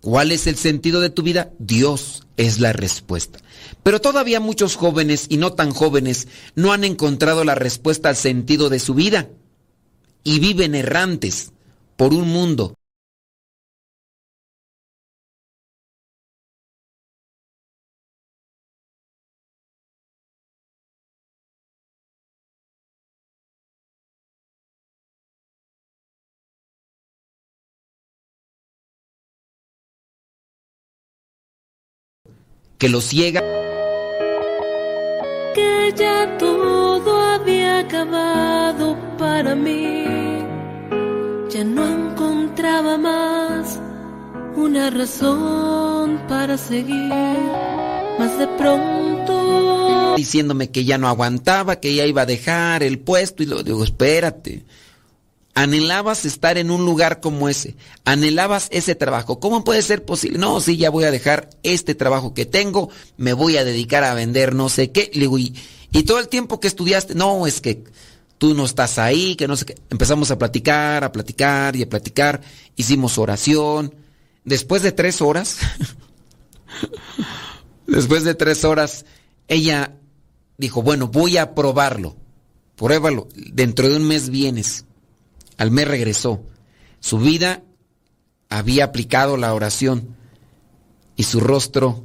[0.02, 1.52] ¿Cuál es el sentido de tu vida?
[1.60, 3.38] Dios es la respuesta.
[3.84, 8.70] Pero todavía muchos jóvenes y no tan jóvenes no han encontrado la respuesta al sentido
[8.70, 9.30] de su vida
[10.24, 11.52] y viven errantes
[11.98, 12.74] por un mundo
[32.78, 33.42] que lo ciega.
[35.54, 40.06] Que ya todo había acabado para mí,
[41.50, 43.80] ya no encontraba más
[44.56, 47.14] una razón para seguir,
[48.20, 50.16] más de pronto.
[50.18, 53.84] Diciéndome que ya no aguantaba, que ya iba a dejar el puesto y lo digo,
[53.84, 54.64] espérate
[55.58, 57.78] Anhelabas estar en un lugar como ese.
[58.04, 59.40] Anhelabas ese trabajo.
[59.40, 60.38] ¿Cómo puede ser posible?
[60.38, 62.90] No, sí, ya voy a dejar este trabajo que tengo.
[63.16, 65.10] Me voy a dedicar a vender no sé qué.
[65.14, 65.56] y,
[65.94, 67.86] y todo el tiempo que estudiaste, no, es que
[68.38, 69.78] tú no estás ahí, que no sé qué.
[69.90, 72.42] Empezamos a platicar, a platicar y a platicar.
[72.76, 73.96] Hicimos oración.
[74.44, 75.60] Después de tres horas,
[77.88, 79.06] después de tres horas,
[79.48, 79.96] ella
[80.58, 82.18] dijo, bueno, voy a probarlo.
[82.76, 83.30] Pruébalo.
[83.34, 84.84] Dentro de un mes vienes.
[85.58, 86.42] Al mes regresó.
[87.00, 87.64] Su vida
[88.50, 90.16] había aplicado la oración
[91.16, 92.04] y su rostro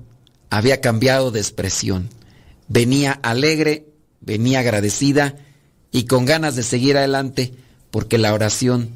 [0.51, 2.09] había cambiado de expresión.
[2.69, 3.87] Venía alegre,
[4.21, 5.37] venía agradecida
[5.91, 7.55] y con ganas de seguir adelante
[7.91, 8.91] porque la oración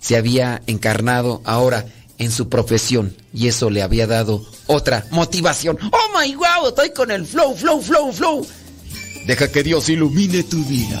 [0.00, 1.86] se había encarnado ahora
[2.18, 5.78] en su profesión y eso le había dado otra motivación.
[5.80, 6.68] ¡Oh my wow!
[6.68, 8.46] Estoy con el flow, flow, flow, flow.
[9.26, 11.00] Deja que Dios ilumine tu vida.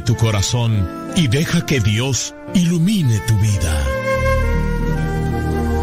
[0.00, 3.86] Tu corazón y deja que Dios ilumine tu vida.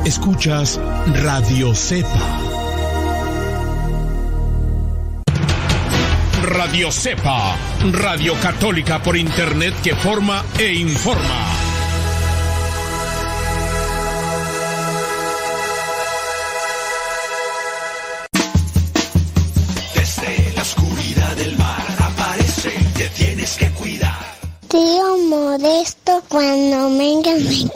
[0.05, 0.79] Escuchas
[1.23, 2.39] Radio Cepa.
[6.41, 7.55] Radio Cepa,
[7.91, 11.50] Radio Católica por Internet que forma e informa.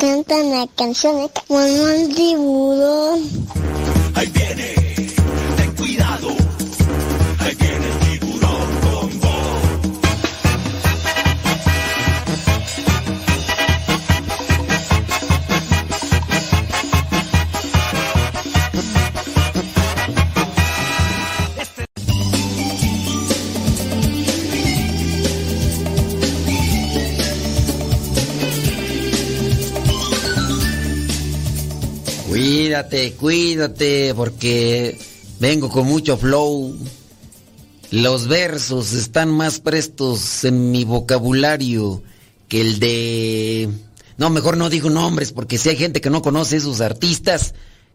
[0.06, 3.22] Cantan la canción como el tiburón.
[4.14, 4.95] Ahí viene,
[32.76, 35.00] Cuídate, cuídate, porque
[35.40, 36.78] vengo con mucho flow.
[37.90, 42.04] Los versos están más prestos en mi vocabulario
[42.50, 43.70] que el de...
[44.18, 47.54] No, mejor no digo nombres, porque si hay gente que no conoce esos artistas,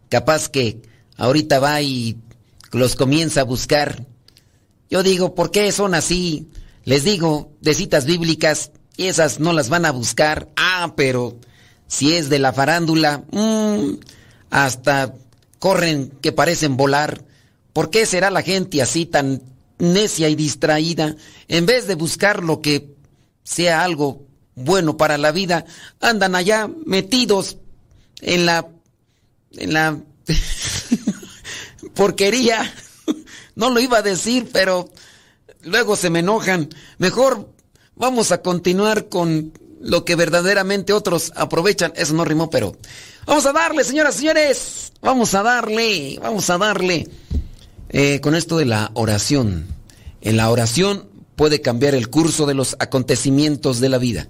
[0.09, 0.81] capaz que
[1.15, 2.17] ahorita va y
[2.71, 4.07] los comienza a buscar.
[4.89, 6.47] Yo digo, ¿por qué son así?
[6.85, 10.49] Les digo, de citas bíblicas, y esas no las van a buscar.
[10.55, 11.37] Ah, pero
[11.85, 13.91] si es de la farándula, mmm,
[14.51, 15.15] hasta
[15.57, 17.23] corren que parecen volar.
[17.73, 19.41] ¿Por qué será la gente así tan
[19.79, 21.15] necia y distraída?
[21.47, 22.93] En vez de buscar lo que
[23.43, 25.65] sea algo bueno para la vida,
[25.99, 27.57] andan allá metidos
[28.21, 28.67] en la
[29.53, 29.97] en la
[31.95, 32.71] porquería.
[33.55, 34.89] No lo iba a decir, pero
[35.63, 36.69] luego se me enojan.
[36.97, 37.53] Mejor
[37.95, 41.93] vamos a continuar con lo que verdaderamente otros aprovechan.
[41.95, 42.75] Eso no rimó, pero
[43.25, 44.93] vamos a darle, señoras y señores.
[45.01, 47.07] Vamos a darle, vamos a darle.
[47.89, 49.67] Eh, con esto de la oración.
[50.21, 54.29] En la oración puede cambiar el curso de los acontecimientos de la vida.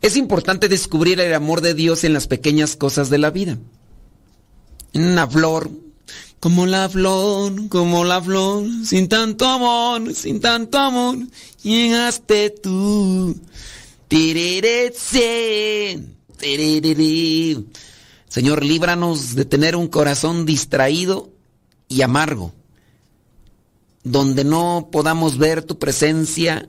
[0.00, 3.58] Es importante descubrir el amor de Dios en las pequeñas cosas de la vida.
[4.92, 5.70] En una flor,
[6.40, 11.16] como la flor, como la flor, sin tanto amor, sin tanto amor,
[11.62, 13.34] llegaste tú.
[18.28, 21.30] Señor, líbranos de tener un corazón distraído
[21.88, 22.52] y amargo,
[24.02, 26.68] donde no podamos ver tu presencia,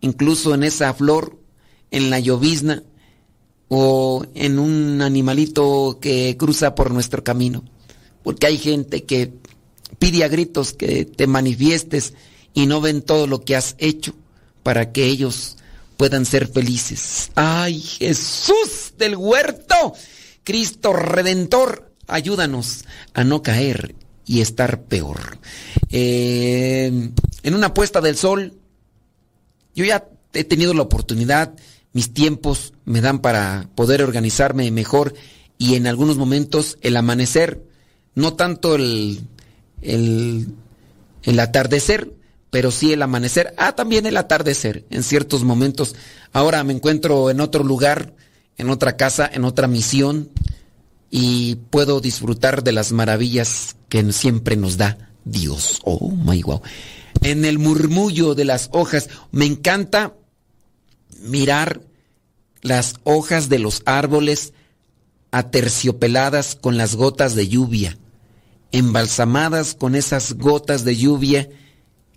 [0.00, 1.38] incluso en esa flor,
[1.90, 2.82] en la llovizna
[3.68, 7.62] o en un animalito que cruza por nuestro camino.
[8.22, 9.32] Porque hay gente que
[9.98, 12.14] pide a gritos que te manifiestes
[12.54, 14.14] y no ven todo lo que has hecho
[14.62, 15.56] para que ellos
[15.96, 17.30] puedan ser felices.
[17.34, 19.94] Ay, Jesús del huerto,
[20.44, 22.84] Cristo Redentor, ayúdanos
[23.14, 23.94] a no caer
[24.26, 25.38] y estar peor.
[25.90, 27.10] Eh,
[27.42, 28.54] en una puesta del sol,
[29.74, 31.54] yo ya he tenido la oportunidad,
[31.92, 35.14] mis tiempos me dan para poder organizarme mejor
[35.58, 37.62] y en algunos momentos el amanecer,
[38.14, 39.20] no tanto el,
[39.82, 40.48] el,
[41.22, 42.12] el atardecer,
[42.52, 45.94] pero sí el amanecer, ah, también el atardecer en ciertos momentos.
[46.34, 48.12] Ahora me encuentro en otro lugar,
[48.58, 50.28] en otra casa, en otra misión
[51.10, 55.80] y puedo disfrutar de las maravillas que siempre nos da Dios.
[55.84, 56.60] Oh my wow.
[57.22, 60.12] En el murmullo de las hojas, me encanta
[61.22, 61.80] mirar
[62.60, 64.52] las hojas de los árboles
[65.30, 67.96] aterciopeladas con las gotas de lluvia,
[68.72, 71.48] embalsamadas con esas gotas de lluvia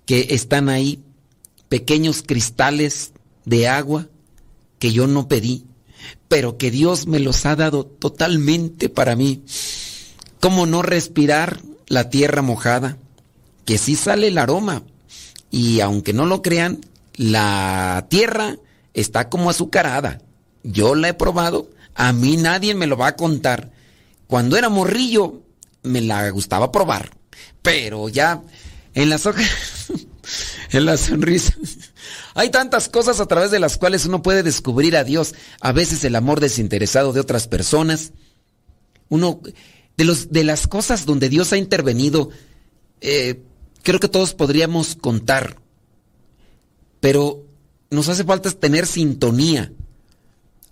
[0.05, 1.03] que están ahí,
[1.69, 3.11] pequeños cristales
[3.45, 4.07] de agua
[4.79, 5.65] que yo no pedí,
[6.27, 9.43] pero que Dios me los ha dado totalmente para mí.
[10.39, 12.97] ¿Cómo no respirar la tierra mojada?
[13.65, 14.83] Que sí sale el aroma.
[15.49, 16.81] Y aunque no lo crean,
[17.15, 18.57] la tierra
[18.93, 20.21] está como azucarada.
[20.63, 23.71] Yo la he probado, a mí nadie me lo va a contar.
[24.27, 25.41] Cuando era morrillo,
[25.83, 27.11] me la gustaba probar.
[27.61, 28.43] Pero ya
[28.95, 29.91] en las hojas,
[30.71, 31.53] en la sonrisa.
[32.33, 35.35] Hay tantas cosas a través de las cuales uno puede descubrir a Dios.
[35.61, 38.13] A veces el amor desinteresado de otras personas.
[39.07, 39.39] Uno,
[39.95, 42.29] de, los, de las cosas donde Dios ha intervenido,
[43.01, 43.43] eh,
[43.83, 45.61] creo que todos podríamos contar.
[46.99, 47.45] Pero
[47.89, 49.71] nos hace falta tener sintonía.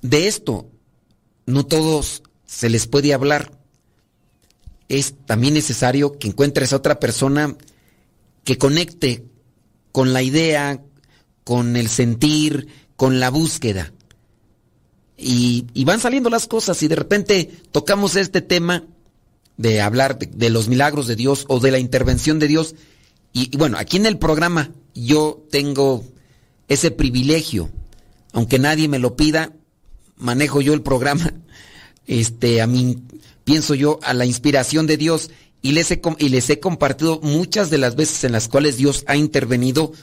[0.02, 0.70] De esto,
[1.46, 3.52] no todos se les puede hablar.
[4.90, 7.56] Es también necesario que encuentres a otra persona
[8.44, 9.26] que conecte
[9.92, 10.82] con la idea,
[11.44, 13.94] con el sentir, con la búsqueda.
[15.18, 18.84] Y, van saliendo las cosas y de repente tocamos este tema
[19.58, 22.76] de hablar de, los milagros de Dios o de la intervención de Dios.
[23.32, 26.04] y bueno, aquí en el programa yo tengo
[26.68, 27.70] ese privilegio,
[28.32, 29.54] aunque nadie me lo pida,
[30.18, 31.34] manejo yo el programa,
[32.08, 33.04] este, a mí,
[33.44, 35.30] pienso yo, a la inspiración de Dios
[35.64, 39.06] y les, he, y les he compartido muchas de las veces en las cuales Dios
[39.08, 39.94] ha intervenido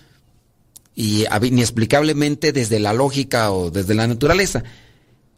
[0.96, 4.64] y inexplicablemente desde la lógica o desde la naturaleza.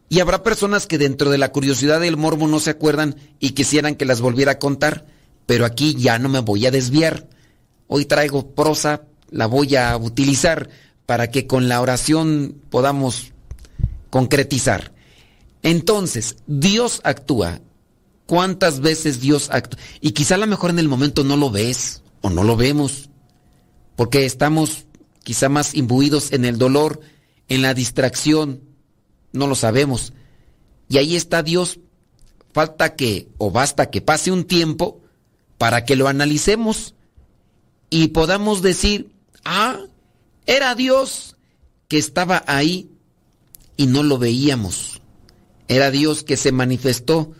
[0.08, 3.96] Y habrá personas que dentro de la curiosidad del morbo no se acuerdan y quisieran
[3.96, 5.06] que las volviera a contar,
[5.46, 7.26] pero aquí ya no me voy a desviar.
[7.88, 10.68] Hoy traigo prosa, la voy a utilizar
[11.04, 13.32] para que con la oración podamos
[14.08, 14.92] concretizar.
[15.64, 17.60] Entonces, Dios actúa
[18.26, 19.80] cuántas veces Dios actúa.
[20.00, 23.10] Y quizá a lo mejor en el momento no lo ves o no lo vemos,
[23.96, 24.86] porque estamos
[25.22, 27.00] quizá más imbuidos en el dolor,
[27.48, 28.62] en la distracción,
[29.32, 30.12] no lo sabemos.
[30.88, 31.78] Y ahí está Dios.
[32.52, 35.00] Falta que, o basta que pase un tiempo
[35.56, 36.94] para que lo analicemos
[37.88, 39.10] y podamos decir,
[39.44, 39.80] ah,
[40.46, 41.36] era Dios
[41.88, 42.90] que estaba ahí
[43.76, 45.00] y no lo veíamos.
[45.68, 47.32] Era Dios que se manifestó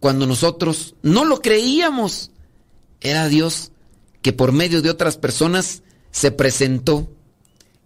[0.00, 2.30] cuando nosotros no lo creíamos.
[3.00, 3.70] Era Dios
[4.22, 7.08] que por medio de otras personas se presentó.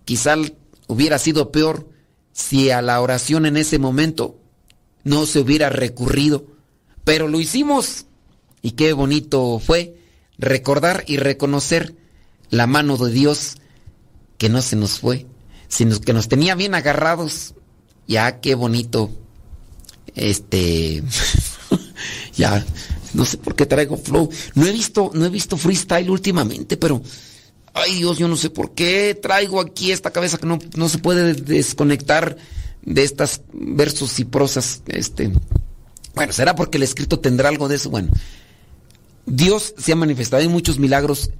[0.04, 0.36] Quizá
[0.86, 1.88] hubiera sido peor
[2.32, 4.38] si a la oración en ese momento
[5.02, 6.46] no se hubiera recurrido,
[7.04, 8.06] pero lo hicimos.
[8.62, 9.96] Y qué bonito fue
[10.38, 11.94] recordar y reconocer
[12.50, 13.56] la mano de Dios
[14.38, 15.26] que no se nos fue,
[15.68, 17.54] sino que nos tenía bien agarrados.
[18.06, 19.10] Ya, qué bonito.
[20.14, 21.02] Este.
[22.36, 22.64] ya,
[23.12, 24.28] no sé por qué traigo flow.
[24.54, 27.02] No he visto, no he visto freestyle últimamente, pero.
[27.76, 30.98] Ay Dios, yo no sé por qué traigo aquí esta cabeza que no, no se
[30.98, 32.36] puede desconectar
[32.82, 34.82] de estas versos y prosas.
[34.86, 35.32] Este.
[36.14, 37.90] Bueno, será porque el escrito tendrá algo de eso.
[37.90, 38.10] Bueno,
[39.26, 41.30] Dios se ha manifestado en muchos milagros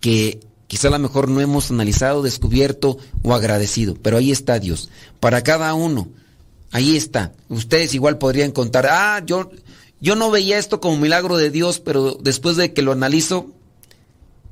[0.00, 4.90] que quizá a lo mejor no hemos analizado, descubierto o agradecido, pero ahí está Dios.
[5.18, 6.08] Para cada uno,
[6.70, 7.32] ahí está.
[7.48, 9.50] Ustedes igual podrían contar, ah, yo,
[10.00, 13.52] yo no veía esto como milagro de Dios, pero después de que lo analizo,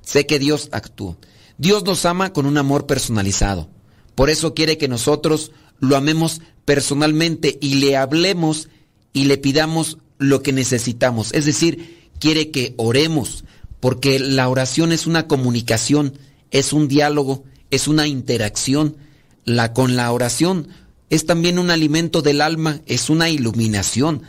[0.02, 1.16] sé que Dios actuó.
[1.56, 3.68] Dios nos ama con un amor personalizado.
[4.14, 8.68] Por eso quiere que nosotros lo amemos personalmente y le hablemos
[9.12, 11.32] y le pidamos lo que necesitamos.
[11.32, 13.44] Es decir, quiere que oremos,
[13.80, 16.18] porque la oración es una comunicación,
[16.50, 18.96] es un diálogo, es una interacción.
[19.44, 20.68] La con la oración
[21.10, 24.22] es también un alimento del alma, es una iluminación.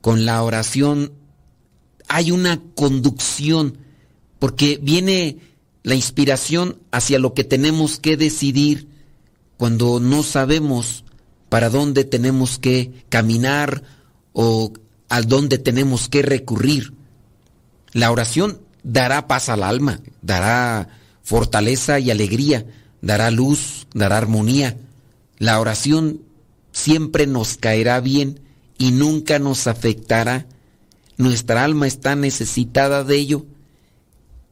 [0.00, 1.12] Con la oración
[2.08, 3.78] hay una conducción,
[4.38, 5.38] porque viene
[5.82, 8.88] la inspiración hacia lo que tenemos que decidir
[9.56, 11.04] cuando no sabemos
[11.48, 13.82] para dónde tenemos que caminar
[14.32, 14.72] o
[15.08, 16.94] a dónde tenemos que recurrir.
[17.92, 20.88] La oración dará paz al alma, dará
[21.22, 22.66] fortaleza y alegría,
[23.00, 24.76] dará luz, dará armonía.
[25.38, 26.22] La oración
[26.72, 28.40] siempre nos caerá bien
[28.78, 30.46] y nunca nos afectará.
[31.16, 33.46] Nuestra alma está necesitada de ello.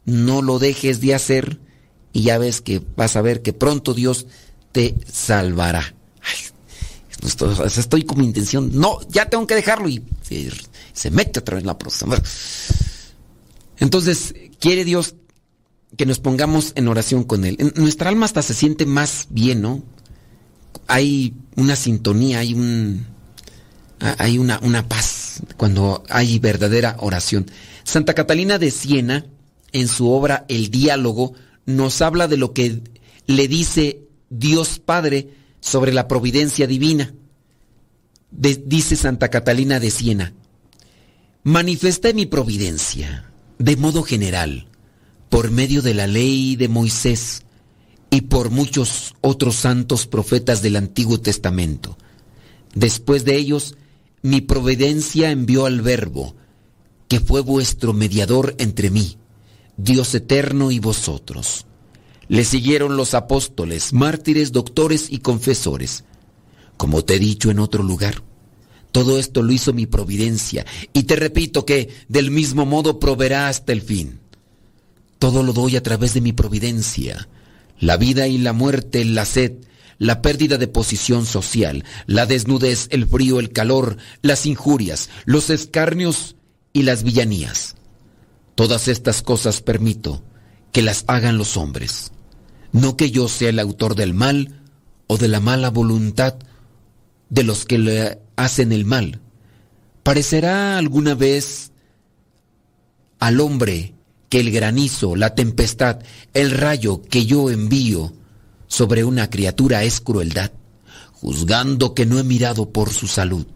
[0.04, 1.58] No lo dejes de hacer
[2.12, 4.26] y ya ves que vas a ver que pronto Dios
[4.72, 5.94] te salvará.
[7.22, 8.70] estoy con mi intención.
[8.72, 10.02] No, ya tengo que dejarlo y
[10.92, 12.16] se, mete otra vez la próxima.
[13.78, 15.14] Entonces, quiere Dios
[15.96, 17.72] que nos pongamos en oración con Él.
[17.76, 19.82] Nuestra alma hasta se siente más bien, ¿no?
[20.86, 23.06] Hay una sintonía, hay un.
[24.00, 27.46] Hay una, una paz cuando hay verdadera oración.
[27.84, 29.26] Santa Catalina de Siena,
[29.72, 31.34] en su obra El diálogo,
[31.64, 32.82] nos habla de lo que
[33.26, 35.30] le dice Dios Padre
[35.60, 37.14] sobre la providencia divina.
[38.30, 40.34] dice Santa Catalina de Siena,
[41.42, 44.66] manifesté mi providencia de modo general,
[45.28, 47.42] por medio de la ley de Moisés
[48.10, 51.98] y por muchos otros santos profetas del Antiguo Testamento.
[52.74, 53.76] Después de ellos,
[54.26, 56.34] mi providencia envió al Verbo,
[57.08, 59.18] que fue vuestro mediador entre mí,
[59.76, 61.64] Dios eterno y vosotros.
[62.26, 66.02] Le siguieron los apóstoles, mártires, doctores y confesores.
[66.76, 68.24] Como te he dicho en otro lugar,
[68.90, 70.66] todo esto lo hizo mi providencia.
[70.92, 74.18] Y te repito que del mismo modo proveerá hasta el fin.
[75.20, 77.28] Todo lo doy a través de mi providencia.
[77.78, 79.52] La vida y la muerte, la sed,
[79.98, 86.36] la pérdida de posición social, la desnudez, el frío, el calor, las injurias, los escarnios
[86.72, 87.76] y las villanías.
[88.54, 90.22] Todas estas cosas permito
[90.72, 92.12] que las hagan los hombres.
[92.72, 94.60] No que yo sea el autor del mal
[95.06, 96.36] o de la mala voluntad
[97.30, 99.20] de los que le hacen el mal.
[100.02, 101.72] Parecerá alguna vez
[103.18, 103.94] al hombre
[104.28, 106.00] que el granizo, la tempestad,
[106.34, 108.12] el rayo que yo envío
[108.66, 110.52] sobre una criatura es crueldad,
[111.12, 113.46] juzgando que no he mirado por su salud,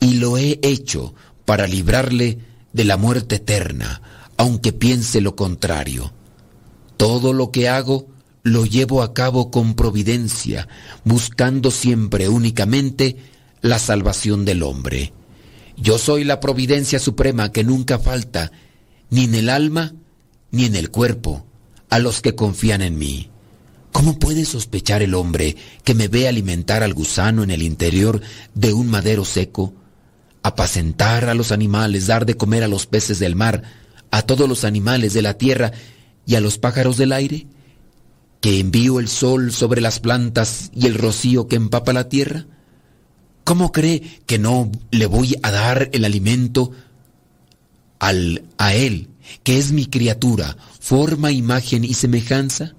[0.00, 1.14] y lo he hecho
[1.44, 2.38] para librarle
[2.72, 4.02] de la muerte eterna,
[4.36, 6.12] aunque piense lo contrario.
[6.96, 8.08] Todo lo que hago
[8.42, 10.68] lo llevo a cabo con providencia,
[11.04, 13.16] buscando siempre únicamente
[13.60, 15.12] la salvación del hombre.
[15.76, 18.50] Yo soy la providencia suprema que nunca falta,
[19.10, 19.94] ni en el alma,
[20.50, 21.44] ni en el cuerpo,
[21.90, 23.30] a los que confían en mí.
[23.92, 28.20] ¿Cómo puede sospechar el hombre que me ve alimentar al gusano en el interior
[28.54, 29.72] de un madero seco,
[30.42, 33.62] apacentar a los animales, dar de comer a los peces del mar,
[34.10, 35.72] a todos los animales de la tierra
[36.26, 37.46] y a los pájaros del aire?
[38.40, 42.46] ¿Que envío el sol sobre las plantas y el rocío que empapa la tierra?
[43.42, 46.70] ¿Cómo cree que no le voy a dar el alimento
[47.98, 49.08] al, a Él,
[49.42, 52.74] que es mi criatura, forma, imagen y semejanza?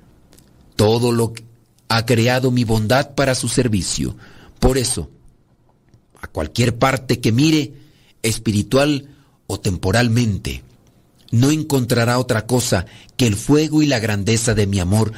[0.80, 1.44] Todo lo que
[1.90, 4.16] ha creado mi bondad para su servicio.
[4.60, 5.10] Por eso,
[6.22, 7.74] a cualquier parte que mire,
[8.24, 9.10] espiritual
[9.46, 10.64] o temporalmente,
[11.32, 12.86] no encontrará otra cosa
[13.18, 15.12] que el fuego y la grandeza de mi amor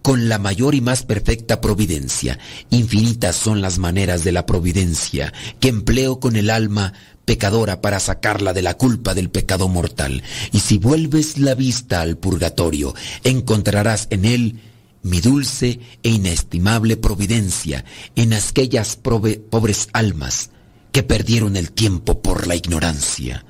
[0.00, 2.38] con la mayor y más perfecta providencia.
[2.70, 6.92] Infinitas son las maneras de la providencia que empleo con el alma
[7.24, 10.22] pecadora para sacarla de la culpa del pecado mortal.
[10.52, 14.60] Y si vuelves la vista al purgatorio, encontrarás en él
[15.02, 17.84] mi dulce e inestimable providencia
[18.16, 20.50] en aquellas pobres almas
[20.92, 23.44] que perdieron el tiempo por la ignorancia.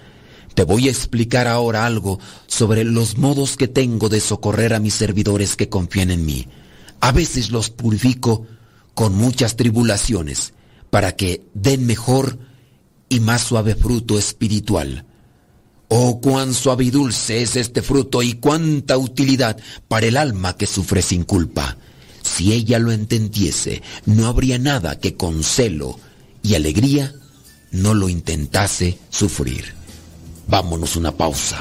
[0.55, 4.95] Te voy a explicar ahora algo sobre los modos que tengo de socorrer a mis
[4.95, 6.49] servidores que confían en mí.
[7.01, 8.47] A veces los purifico
[8.95, 10.55] con muchas tribulaciones
[10.91, 12.39] para que den mejor
[13.09, 15.05] y más suave fruto espiritual.
[15.89, 19.57] Oh, cuán suave y dulce es este fruto y cuánta utilidad
[19.89, 21.79] para el alma que sufre sin culpa.
[22.23, 25.99] Si ella lo entendiese, no habría nada que con celo
[26.43, 27.15] y alegría
[27.71, 29.75] no lo intentase sufrir.
[30.47, 31.59] Vámonos una pausa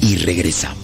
[0.00, 0.83] y regresamos.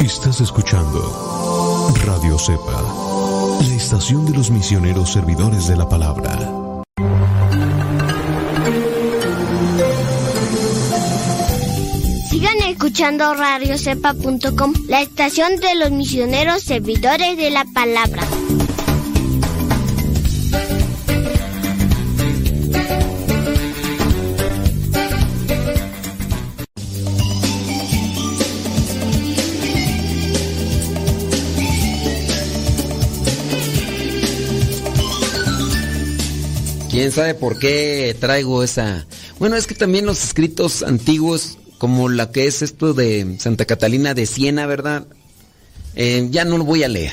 [0.00, 2.82] Estás escuchando Radio Cepa,
[3.60, 6.38] la estación de los misioneros servidores de la palabra.
[12.30, 18.22] Sigan escuchando radiocepa.com, la estación de los misioneros servidores de la palabra.
[36.98, 39.06] ¿Quién sabe por qué traigo esa?
[39.38, 44.14] Bueno, es que también los escritos antiguos, como la que es esto de Santa Catalina
[44.14, 45.06] de Siena, ¿verdad?
[45.94, 47.12] Eh, ya no lo voy a leer.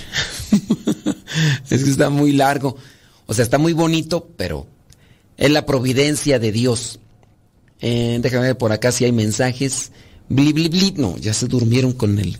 [1.70, 2.78] es que está muy largo.
[3.28, 4.66] O sea, está muy bonito, pero
[5.38, 7.00] es la providencia de Dios.
[7.80, 9.92] Eh, déjame ver por acá si hay mensajes.
[10.30, 10.96] Bli, bli, bli.
[10.98, 12.40] No, ya se durmieron con el,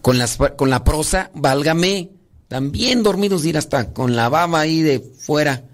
[0.00, 1.30] con las, con la prosa.
[1.34, 2.12] Válgame.
[2.48, 5.67] También dormidos ir hasta con la baba ahí de fuera.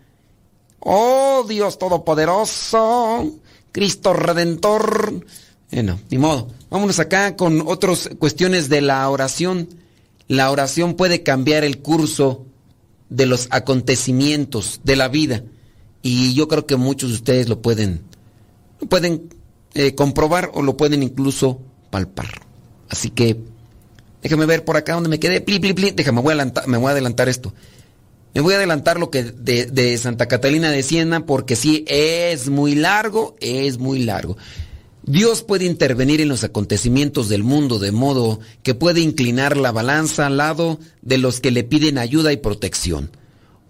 [0.85, 3.33] Oh Dios Todopoderoso,
[3.73, 5.25] Cristo Redentor.
[5.73, 6.49] Bueno, ni modo.
[6.69, 9.69] Vámonos acá con otras cuestiones de la oración.
[10.29, 12.45] La oración puede cambiar el curso
[13.09, 15.43] de los acontecimientos de la vida.
[16.03, 18.03] Y yo creo que muchos de ustedes lo pueden,
[18.79, 19.31] lo pueden
[19.73, 22.43] eh, comprobar o lo pueden incluso palpar.
[22.91, 23.39] Así que
[24.23, 25.41] déjame ver por acá donde me quedé.
[25.41, 25.93] Pli, pli.
[25.93, 26.21] Déjame,
[26.67, 27.55] me voy a adelantar esto.
[28.35, 32.49] Me voy a adelantar lo que de, de, Santa Catalina de Siena porque sí, es
[32.49, 34.37] muy largo, es muy largo.
[35.05, 40.27] Dios puede intervenir en los acontecimientos del mundo de modo que puede inclinar la balanza
[40.27, 43.11] al lado de los que le piden ayuda y protección.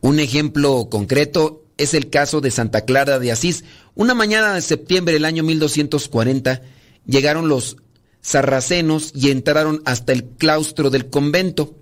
[0.00, 3.64] Un ejemplo concreto es el caso de Santa Clara de Asís.
[3.94, 6.62] Una mañana de septiembre del año 1240
[7.04, 7.76] llegaron los
[8.22, 11.74] sarracenos y entraron hasta el claustro del convento.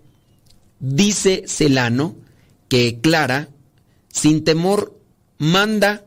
[0.81, 2.17] Dice Celano
[2.73, 3.51] que Clara,
[4.09, 4.99] sin temor,
[5.37, 6.07] manda,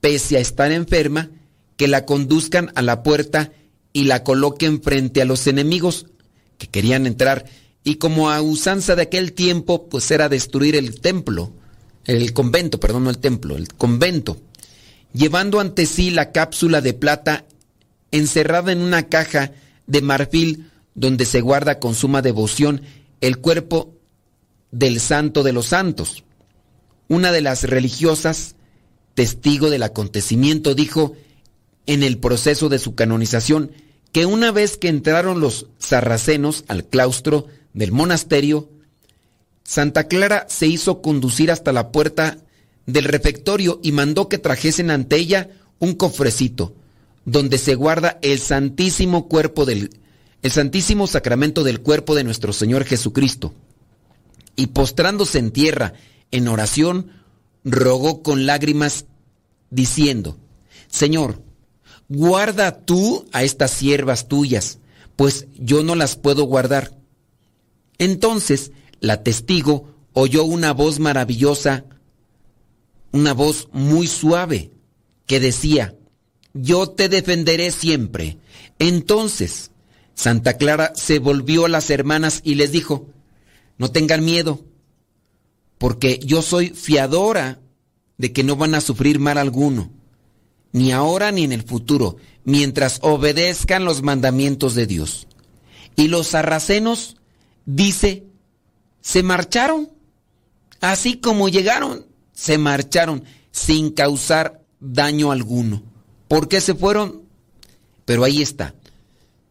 [0.00, 1.30] pese a estar enferma,
[1.76, 3.52] que la conduzcan a la puerta
[3.92, 6.06] y la coloquen frente a los enemigos
[6.58, 7.44] que querían entrar.
[7.84, 11.52] Y como a usanza de aquel tiempo, pues era destruir el templo,
[12.04, 14.38] el convento, perdón, no el templo, el convento,
[15.12, 17.44] llevando ante sí la cápsula de plata
[18.10, 19.52] encerrada en una caja
[19.86, 22.82] de marfil donde se guarda con suma devoción
[23.20, 24.01] el cuerpo
[24.72, 26.24] del santo de los santos.
[27.08, 28.56] Una de las religiosas,
[29.14, 31.14] testigo del acontecimiento, dijo
[31.86, 33.70] en el proceso de su canonización
[34.10, 38.70] que una vez que entraron los sarracenos al claustro del monasterio,
[39.62, 42.38] Santa Clara se hizo conducir hasta la puerta
[42.86, 46.74] del refectorio y mandó que trajesen ante ella un cofrecito
[47.24, 49.90] donde se guarda el santísimo cuerpo del
[50.42, 53.54] el santísimo sacramento del cuerpo de nuestro Señor Jesucristo
[54.56, 55.94] y postrándose en tierra
[56.30, 57.10] en oración,
[57.64, 59.06] rogó con lágrimas,
[59.70, 60.36] diciendo,
[60.88, 61.42] Señor,
[62.08, 64.78] guarda tú a estas siervas tuyas,
[65.16, 66.96] pues yo no las puedo guardar.
[67.98, 71.84] Entonces la testigo oyó una voz maravillosa,
[73.12, 74.70] una voz muy suave,
[75.26, 75.94] que decía,
[76.54, 78.38] yo te defenderé siempre.
[78.78, 79.70] Entonces
[80.14, 83.06] Santa Clara se volvió a las hermanas y les dijo,
[83.78, 84.64] no tengan miedo,
[85.78, 87.60] porque yo soy fiadora
[88.18, 89.90] de que no van a sufrir mal alguno,
[90.72, 95.26] ni ahora ni en el futuro, mientras obedezcan los mandamientos de Dios.
[95.96, 97.16] Y los sarracenos,
[97.66, 98.24] dice,
[99.00, 99.90] se marcharon,
[100.80, 105.82] así como llegaron, se marcharon sin causar daño alguno.
[106.28, 107.22] ¿Por qué se fueron?
[108.04, 108.74] Pero ahí está.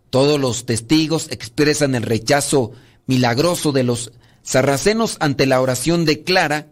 [0.10, 2.72] Todos los testigos expresan el rechazo
[3.12, 6.68] milagroso de los sarracenos ante la oración de Clara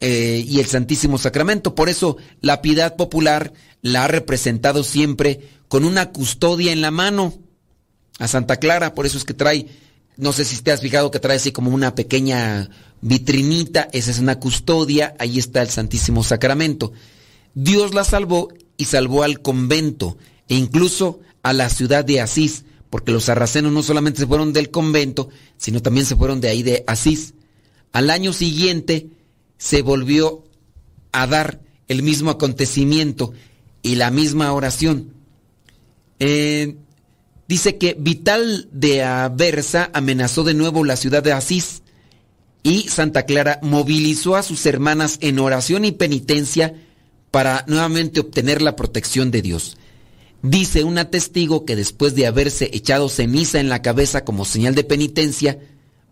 [0.00, 1.76] eh, y el Santísimo Sacramento.
[1.76, 7.34] Por eso la piedad popular la ha representado siempre con una custodia en la mano
[8.18, 8.96] a Santa Clara.
[8.96, 9.68] Por eso es que trae,
[10.16, 12.68] no sé si te has fijado que trae así como una pequeña
[13.00, 16.92] vitrinita, esa es una custodia, ahí está el Santísimo Sacramento.
[17.54, 22.64] Dios la salvó y salvó al convento e incluso a la ciudad de Asís
[22.94, 26.62] porque los sarracenos no solamente se fueron del convento, sino también se fueron de ahí
[26.62, 27.34] de Asís.
[27.90, 29.08] Al año siguiente
[29.58, 30.44] se volvió
[31.10, 33.32] a dar el mismo acontecimiento
[33.82, 35.12] y la misma oración.
[36.20, 36.76] Eh,
[37.48, 41.82] dice que Vital de Aversa amenazó de nuevo la ciudad de Asís
[42.62, 46.74] y Santa Clara movilizó a sus hermanas en oración y penitencia
[47.32, 49.78] para nuevamente obtener la protección de Dios.
[50.44, 54.84] Dice una testigo que después de haberse echado ceniza en la cabeza como señal de
[54.84, 55.58] penitencia,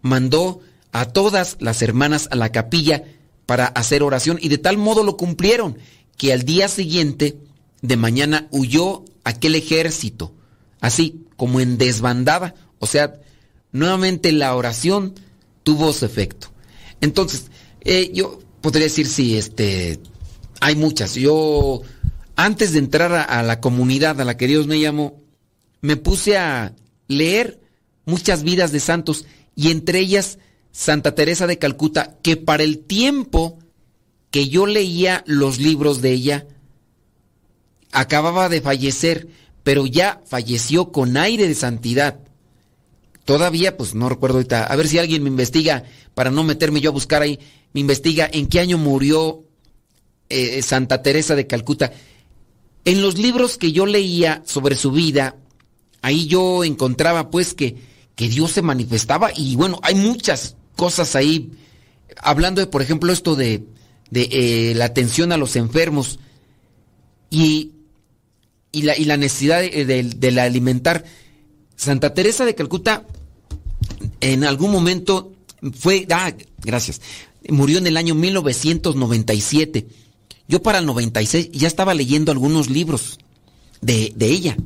[0.01, 0.61] mandó
[0.91, 3.05] a todas las hermanas a la capilla
[3.45, 5.77] para hacer oración y de tal modo lo cumplieron
[6.17, 7.37] que al día siguiente
[7.83, 10.33] de mañana huyó aquel ejército,
[10.81, 13.21] así como en desbandada, o sea,
[13.71, 15.13] nuevamente la oración
[15.63, 16.49] tuvo su efecto.
[17.03, 17.51] Entonces,
[17.83, 20.01] eh, yo podría decir si este,
[20.63, 21.17] hay muchas.
[21.17, 21.83] Yo,
[22.45, 25.23] antes de entrar a, la comunidad a la que Dios me llamó,
[25.81, 26.75] me puse a
[27.07, 27.61] leer
[28.05, 30.41] muchas vidas de santos y entre ellas
[30.73, 33.61] Santa Teresa de Calcuta, que para el tiempo
[34.33, 36.47] que yo leía los libros de ella,
[37.93, 39.29] acababa de fallecer,
[39.63, 42.19] pero ya falleció con aire de santidad.
[43.25, 45.85] Todavía, pues no recuerdo ahorita, a ver si alguien me investiga,
[46.15, 47.39] para no meterme yo a buscar ahí,
[47.73, 49.45] me investiga en qué año murió
[50.29, 51.93] eh, Santa Teresa de Calcuta.
[52.85, 55.37] En los libros que yo leía sobre su vida,
[56.01, 57.77] ahí yo encontraba pues que,
[58.17, 61.53] que Dios se manifestaba y bueno, hay muchas cosas ahí,
[62.19, 63.65] hablando de, por ejemplo, esto de,
[64.11, 66.19] de eh, la atención a los enfermos
[67.31, 67.73] y,
[68.73, 71.05] y, la, y la, necesidad de, de, de, alimentar.
[71.77, 73.07] Santa Teresa de Calcuta
[74.21, 75.33] en algún momento
[75.73, 77.01] fue, ah, gracias,
[77.49, 79.87] murió en el año 1997.
[80.49, 83.19] Yo para el 96 ya estaba leyendo algunos libros
[83.81, 84.57] de, de ella.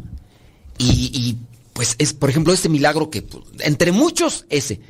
[0.78, 1.38] Y, y,
[1.72, 4.80] pues es, por ejemplo, ese milagro que, pues, entre muchos, ese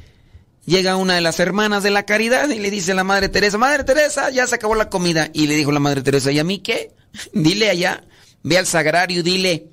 [0.66, 3.56] llega una de las hermanas de la caridad y le dice a la Madre Teresa,
[3.56, 5.30] Madre Teresa, ya se acabó la comida.
[5.32, 6.92] Y le dijo la Madre Teresa, ¿y a mí qué?
[7.32, 8.04] Dile allá,
[8.42, 9.68] ve al sagrario, dile,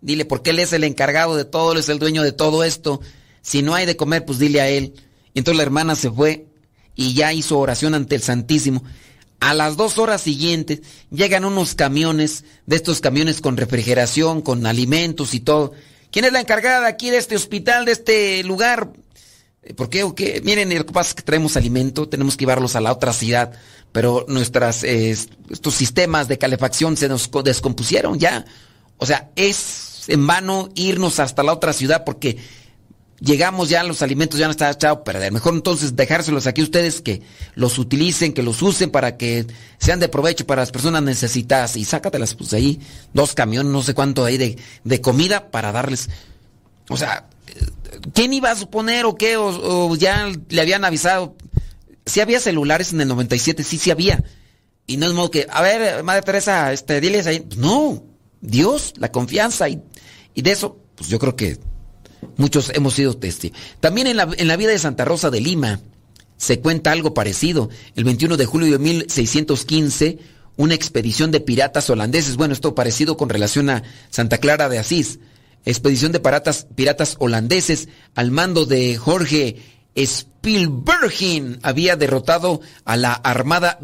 [0.00, 3.00] dile, porque él es el encargado de todo, él es el dueño de todo esto.
[3.42, 4.94] Si no hay de comer, pues dile a él.
[5.34, 6.46] Y entonces la hermana se fue
[6.94, 8.82] y ya hizo oración ante el Santísimo.
[9.40, 10.80] A las dos horas siguientes
[11.10, 15.72] llegan unos camiones, de estos camiones con refrigeración, con alimentos y todo.
[16.10, 18.92] ¿Quién es la encargada aquí de este hospital, de este lugar?
[19.76, 20.42] ¿Por qué o qué?
[20.44, 23.52] Miren, lo que pasa es que traemos alimento, tenemos que llevarlos a la otra ciudad,
[23.92, 28.44] pero nuestras, eh, estos sistemas de calefacción se nos descompusieron ya.
[28.98, 32.38] O sea, es en vano irnos hasta la otra ciudad porque
[33.20, 35.32] llegamos ya, los alimentos ya no están echados a perder.
[35.32, 37.22] Mejor entonces dejárselos aquí ustedes que
[37.54, 39.46] los utilicen, que los usen para que
[39.78, 41.76] sean de provecho para las personas necesitadas.
[41.76, 42.80] Y sácatelas, pues ahí,
[43.12, 46.08] dos camiones, no sé cuánto ahí de, de comida para darles.
[46.88, 47.28] O sea,
[48.14, 49.36] ¿quién iba a suponer o qué?
[49.36, 51.36] O, o, ya le habían avisado.
[52.06, 54.24] Si había celulares en el 97, sí, sí había.
[54.86, 57.46] Y no es modo que, a ver, Madre Teresa, este, diles ahí.
[57.56, 58.02] No,
[58.40, 59.80] Dios, la confianza y,
[60.34, 61.58] y de eso, pues yo creo que
[62.36, 63.58] muchos hemos sido testigos.
[63.80, 65.80] También en la, en la vida de Santa Rosa de Lima
[66.36, 67.68] se cuenta algo parecido.
[67.96, 70.18] El 21 de julio de 1615,
[70.56, 75.18] una expedición de piratas holandeses, bueno, esto parecido con relación a Santa Clara de Asís,
[75.64, 79.56] expedición de piratas, piratas holandeses al mando de Jorge
[79.94, 83.78] Spielbergin había derrotado a la armada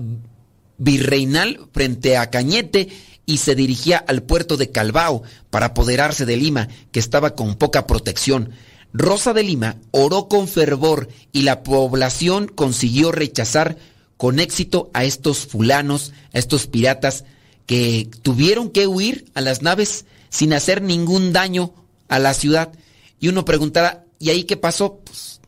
[0.78, 2.88] virreinal frente a Cañete
[3.26, 7.86] y se dirigía al puerto de Calvao para apoderarse de Lima, que estaba con poca
[7.86, 8.52] protección.
[8.92, 13.76] Rosa de Lima oró con fervor y la población consiguió rechazar
[14.16, 17.24] con éxito a estos fulanos, a estos piratas
[17.66, 21.74] que tuvieron que huir a las naves sin hacer ningún daño
[22.08, 22.72] a la ciudad.
[23.18, 25.00] Y uno preguntará, ¿y ahí qué pasó?
[25.04, 25.40] Pues,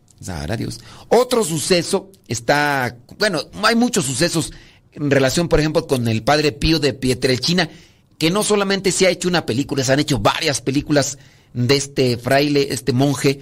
[0.57, 0.81] Dios.
[1.09, 4.53] Otro suceso está, bueno, hay muchos sucesos
[4.99, 7.71] en relación, por ejemplo, con el padre Pío de Pietrelchina,
[8.19, 11.19] que no solamente se ha hecho una película, se han hecho varias películas
[11.55, 13.41] de este fraile, este monje,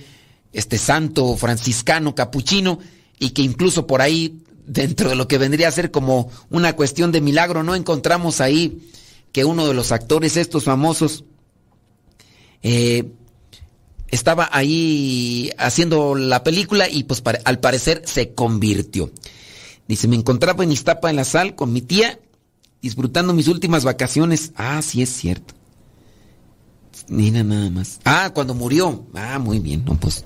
[0.52, 2.78] este santo franciscano capuchino,
[3.18, 7.10] y que incluso por ahí, dentro de lo que vendría a ser como una cuestión
[7.10, 8.90] de milagro, no encontramos ahí
[9.32, 11.24] que uno de los actores estos famosos
[12.62, 13.04] eh,
[14.08, 19.10] estaba ahí haciendo la película y pues al parecer se convirtió.
[19.88, 22.18] Dice, me encontraba en Iztapa en la sal con mi tía
[22.82, 24.52] disfrutando mis últimas vacaciones.
[24.56, 25.54] Ah, sí es cierto.
[27.08, 28.00] Mira nada más.
[28.04, 29.06] Ah, cuando murió.
[29.14, 30.24] Ah, muy bien, no pues.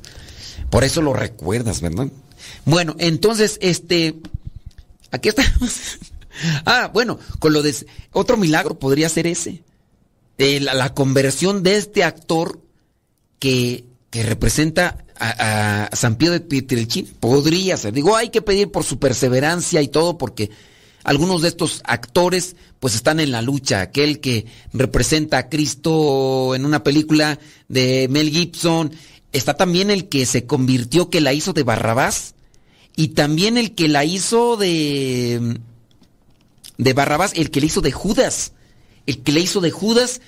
[0.71, 2.09] Por eso lo recuerdas, ¿verdad?
[2.65, 4.17] Bueno, entonces este
[5.11, 5.99] aquí estamos.
[6.65, 7.75] ah, bueno, con lo de
[8.13, 9.63] otro milagro podría ser ese.
[10.39, 12.63] La, la, conversión de este actor
[13.39, 17.09] que, que representa a, San Pío de Pietrelcina.
[17.21, 17.93] Podría ser.
[17.93, 20.51] Digo, hay que pedir por su perseverancia y todo porque
[21.05, 23.81] algunos de estos actores pues están en la lucha.
[23.81, 27.39] Aquel que representa a Cristo en una película
[27.69, 28.93] de Mel Gibson.
[29.33, 32.35] Está también el que se convirtió, que la hizo de Barrabás.
[32.97, 35.61] y también el que la hizo de
[36.81, 38.53] de Barrabás, el que le hizo de Judas,
[39.07, 40.23] el que le hizo de Judas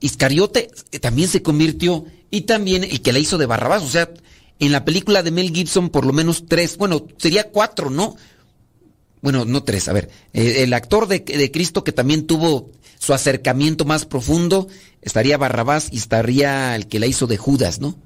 [0.00, 4.10] Iscariote eh, también se convirtió y también el que la hizo de Barrabás, o sea,
[4.58, 8.16] en la película de Mel Gibson por lo menos tres, bueno, sería cuatro, ¿no?
[9.22, 13.14] Bueno, no tres, a ver, eh, el actor de, de Cristo que también tuvo su
[13.14, 14.68] acercamiento más profundo,
[15.02, 17.96] estaría Barrabás y estaría el que la hizo de Judas, ¿no?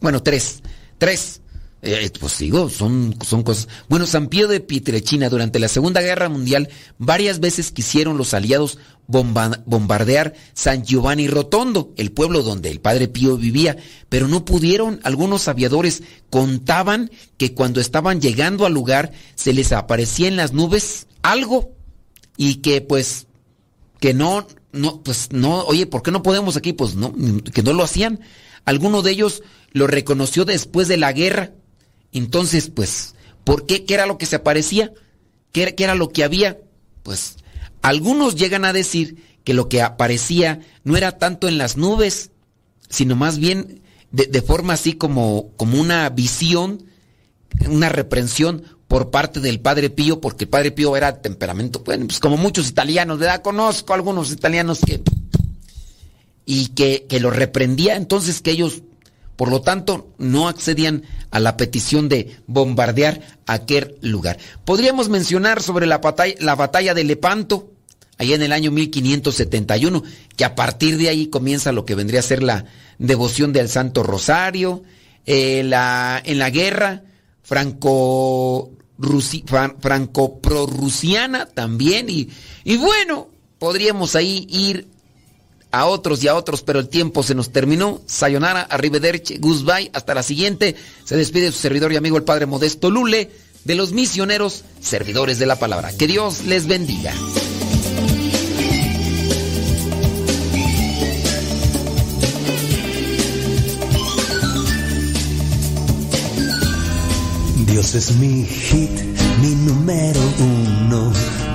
[0.00, 0.62] Bueno, tres,
[0.98, 1.41] tres.
[1.84, 3.66] Eh, pues digo, son, son cosas.
[3.88, 6.68] Bueno, San Pío de Pietrechina, durante la Segunda Guerra Mundial,
[6.98, 8.78] varias veces quisieron los aliados
[9.08, 13.76] bombardear San Giovanni Rotondo, el pueblo donde el padre Pío vivía,
[14.08, 15.00] pero no pudieron.
[15.02, 21.08] Algunos aviadores contaban que cuando estaban llegando al lugar se les aparecía en las nubes
[21.22, 21.72] algo
[22.36, 23.26] y que pues
[23.98, 26.72] que no, no, pues no, oye, ¿por qué no podemos aquí?
[26.72, 27.12] Pues no,
[27.52, 28.20] que no lo hacían.
[28.64, 31.52] Alguno de ellos lo reconoció después de la guerra
[32.12, 33.84] entonces, pues, ¿por qué?
[33.84, 34.92] ¿Qué era lo que se aparecía?
[35.52, 36.58] ¿Qué, era lo que había?
[37.02, 37.36] Pues,
[37.80, 42.30] algunos llegan a decir que lo que aparecía no era tanto en las nubes,
[42.88, 43.82] sino más bien
[44.12, 46.84] de, forma así como, como una visión,
[47.66, 52.06] una reprensión por parte del Padre Pío, porque el Padre Pío era de temperamento, bueno,
[52.06, 53.40] pues como muchos italianos, ¿verdad?
[53.40, 55.02] Conozco algunos italianos que...
[56.44, 58.82] y que, que lo reprendía, entonces que ellos
[59.42, 64.38] por lo tanto, no accedían a la petición de bombardear aquel lugar.
[64.64, 67.72] Podríamos mencionar sobre la batalla, la batalla de Lepanto,
[68.18, 70.04] allá en el año 1571,
[70.36, 72.66] que a partir de ahí comienza lo que vendría a ser la
[73.00, 74.84] devoción del Santo Rosario,
[75.26, 77.02] eh, la, en la guerra
[77.42, 78.70] franco,
[79.80, 82.28] franco prorrusiana también, y,
[82.62, 83.26] y bueno,
[83.58, 84.91] podríamos ahí ir
[85.72, 88.00] a otros y a otros, pero el tiempo se nos terminó.
[88.06, 90.76] Sayonara, arrivederci, goodbye, hasta la siguiente.
[91.04, 93.30] Se despide su servidor y amigo el Padre Modesto Lule
[93.64, 95.90] de los misioneros servidores de la palabra.
[95.96, 97.14] Que Dios les bendiga.
[107.66, 108.90] Dios es mi hit,
[109.40, 111.12] mi número uno.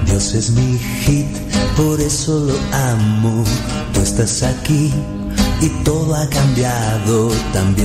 [0.07, 1.27] Dios es mi hit,
[1.75, 3.43] por eso lo amo.
[3.93, 4.91] Tú estás aquí
[5.61, 7.77] y todo ha cambiado también.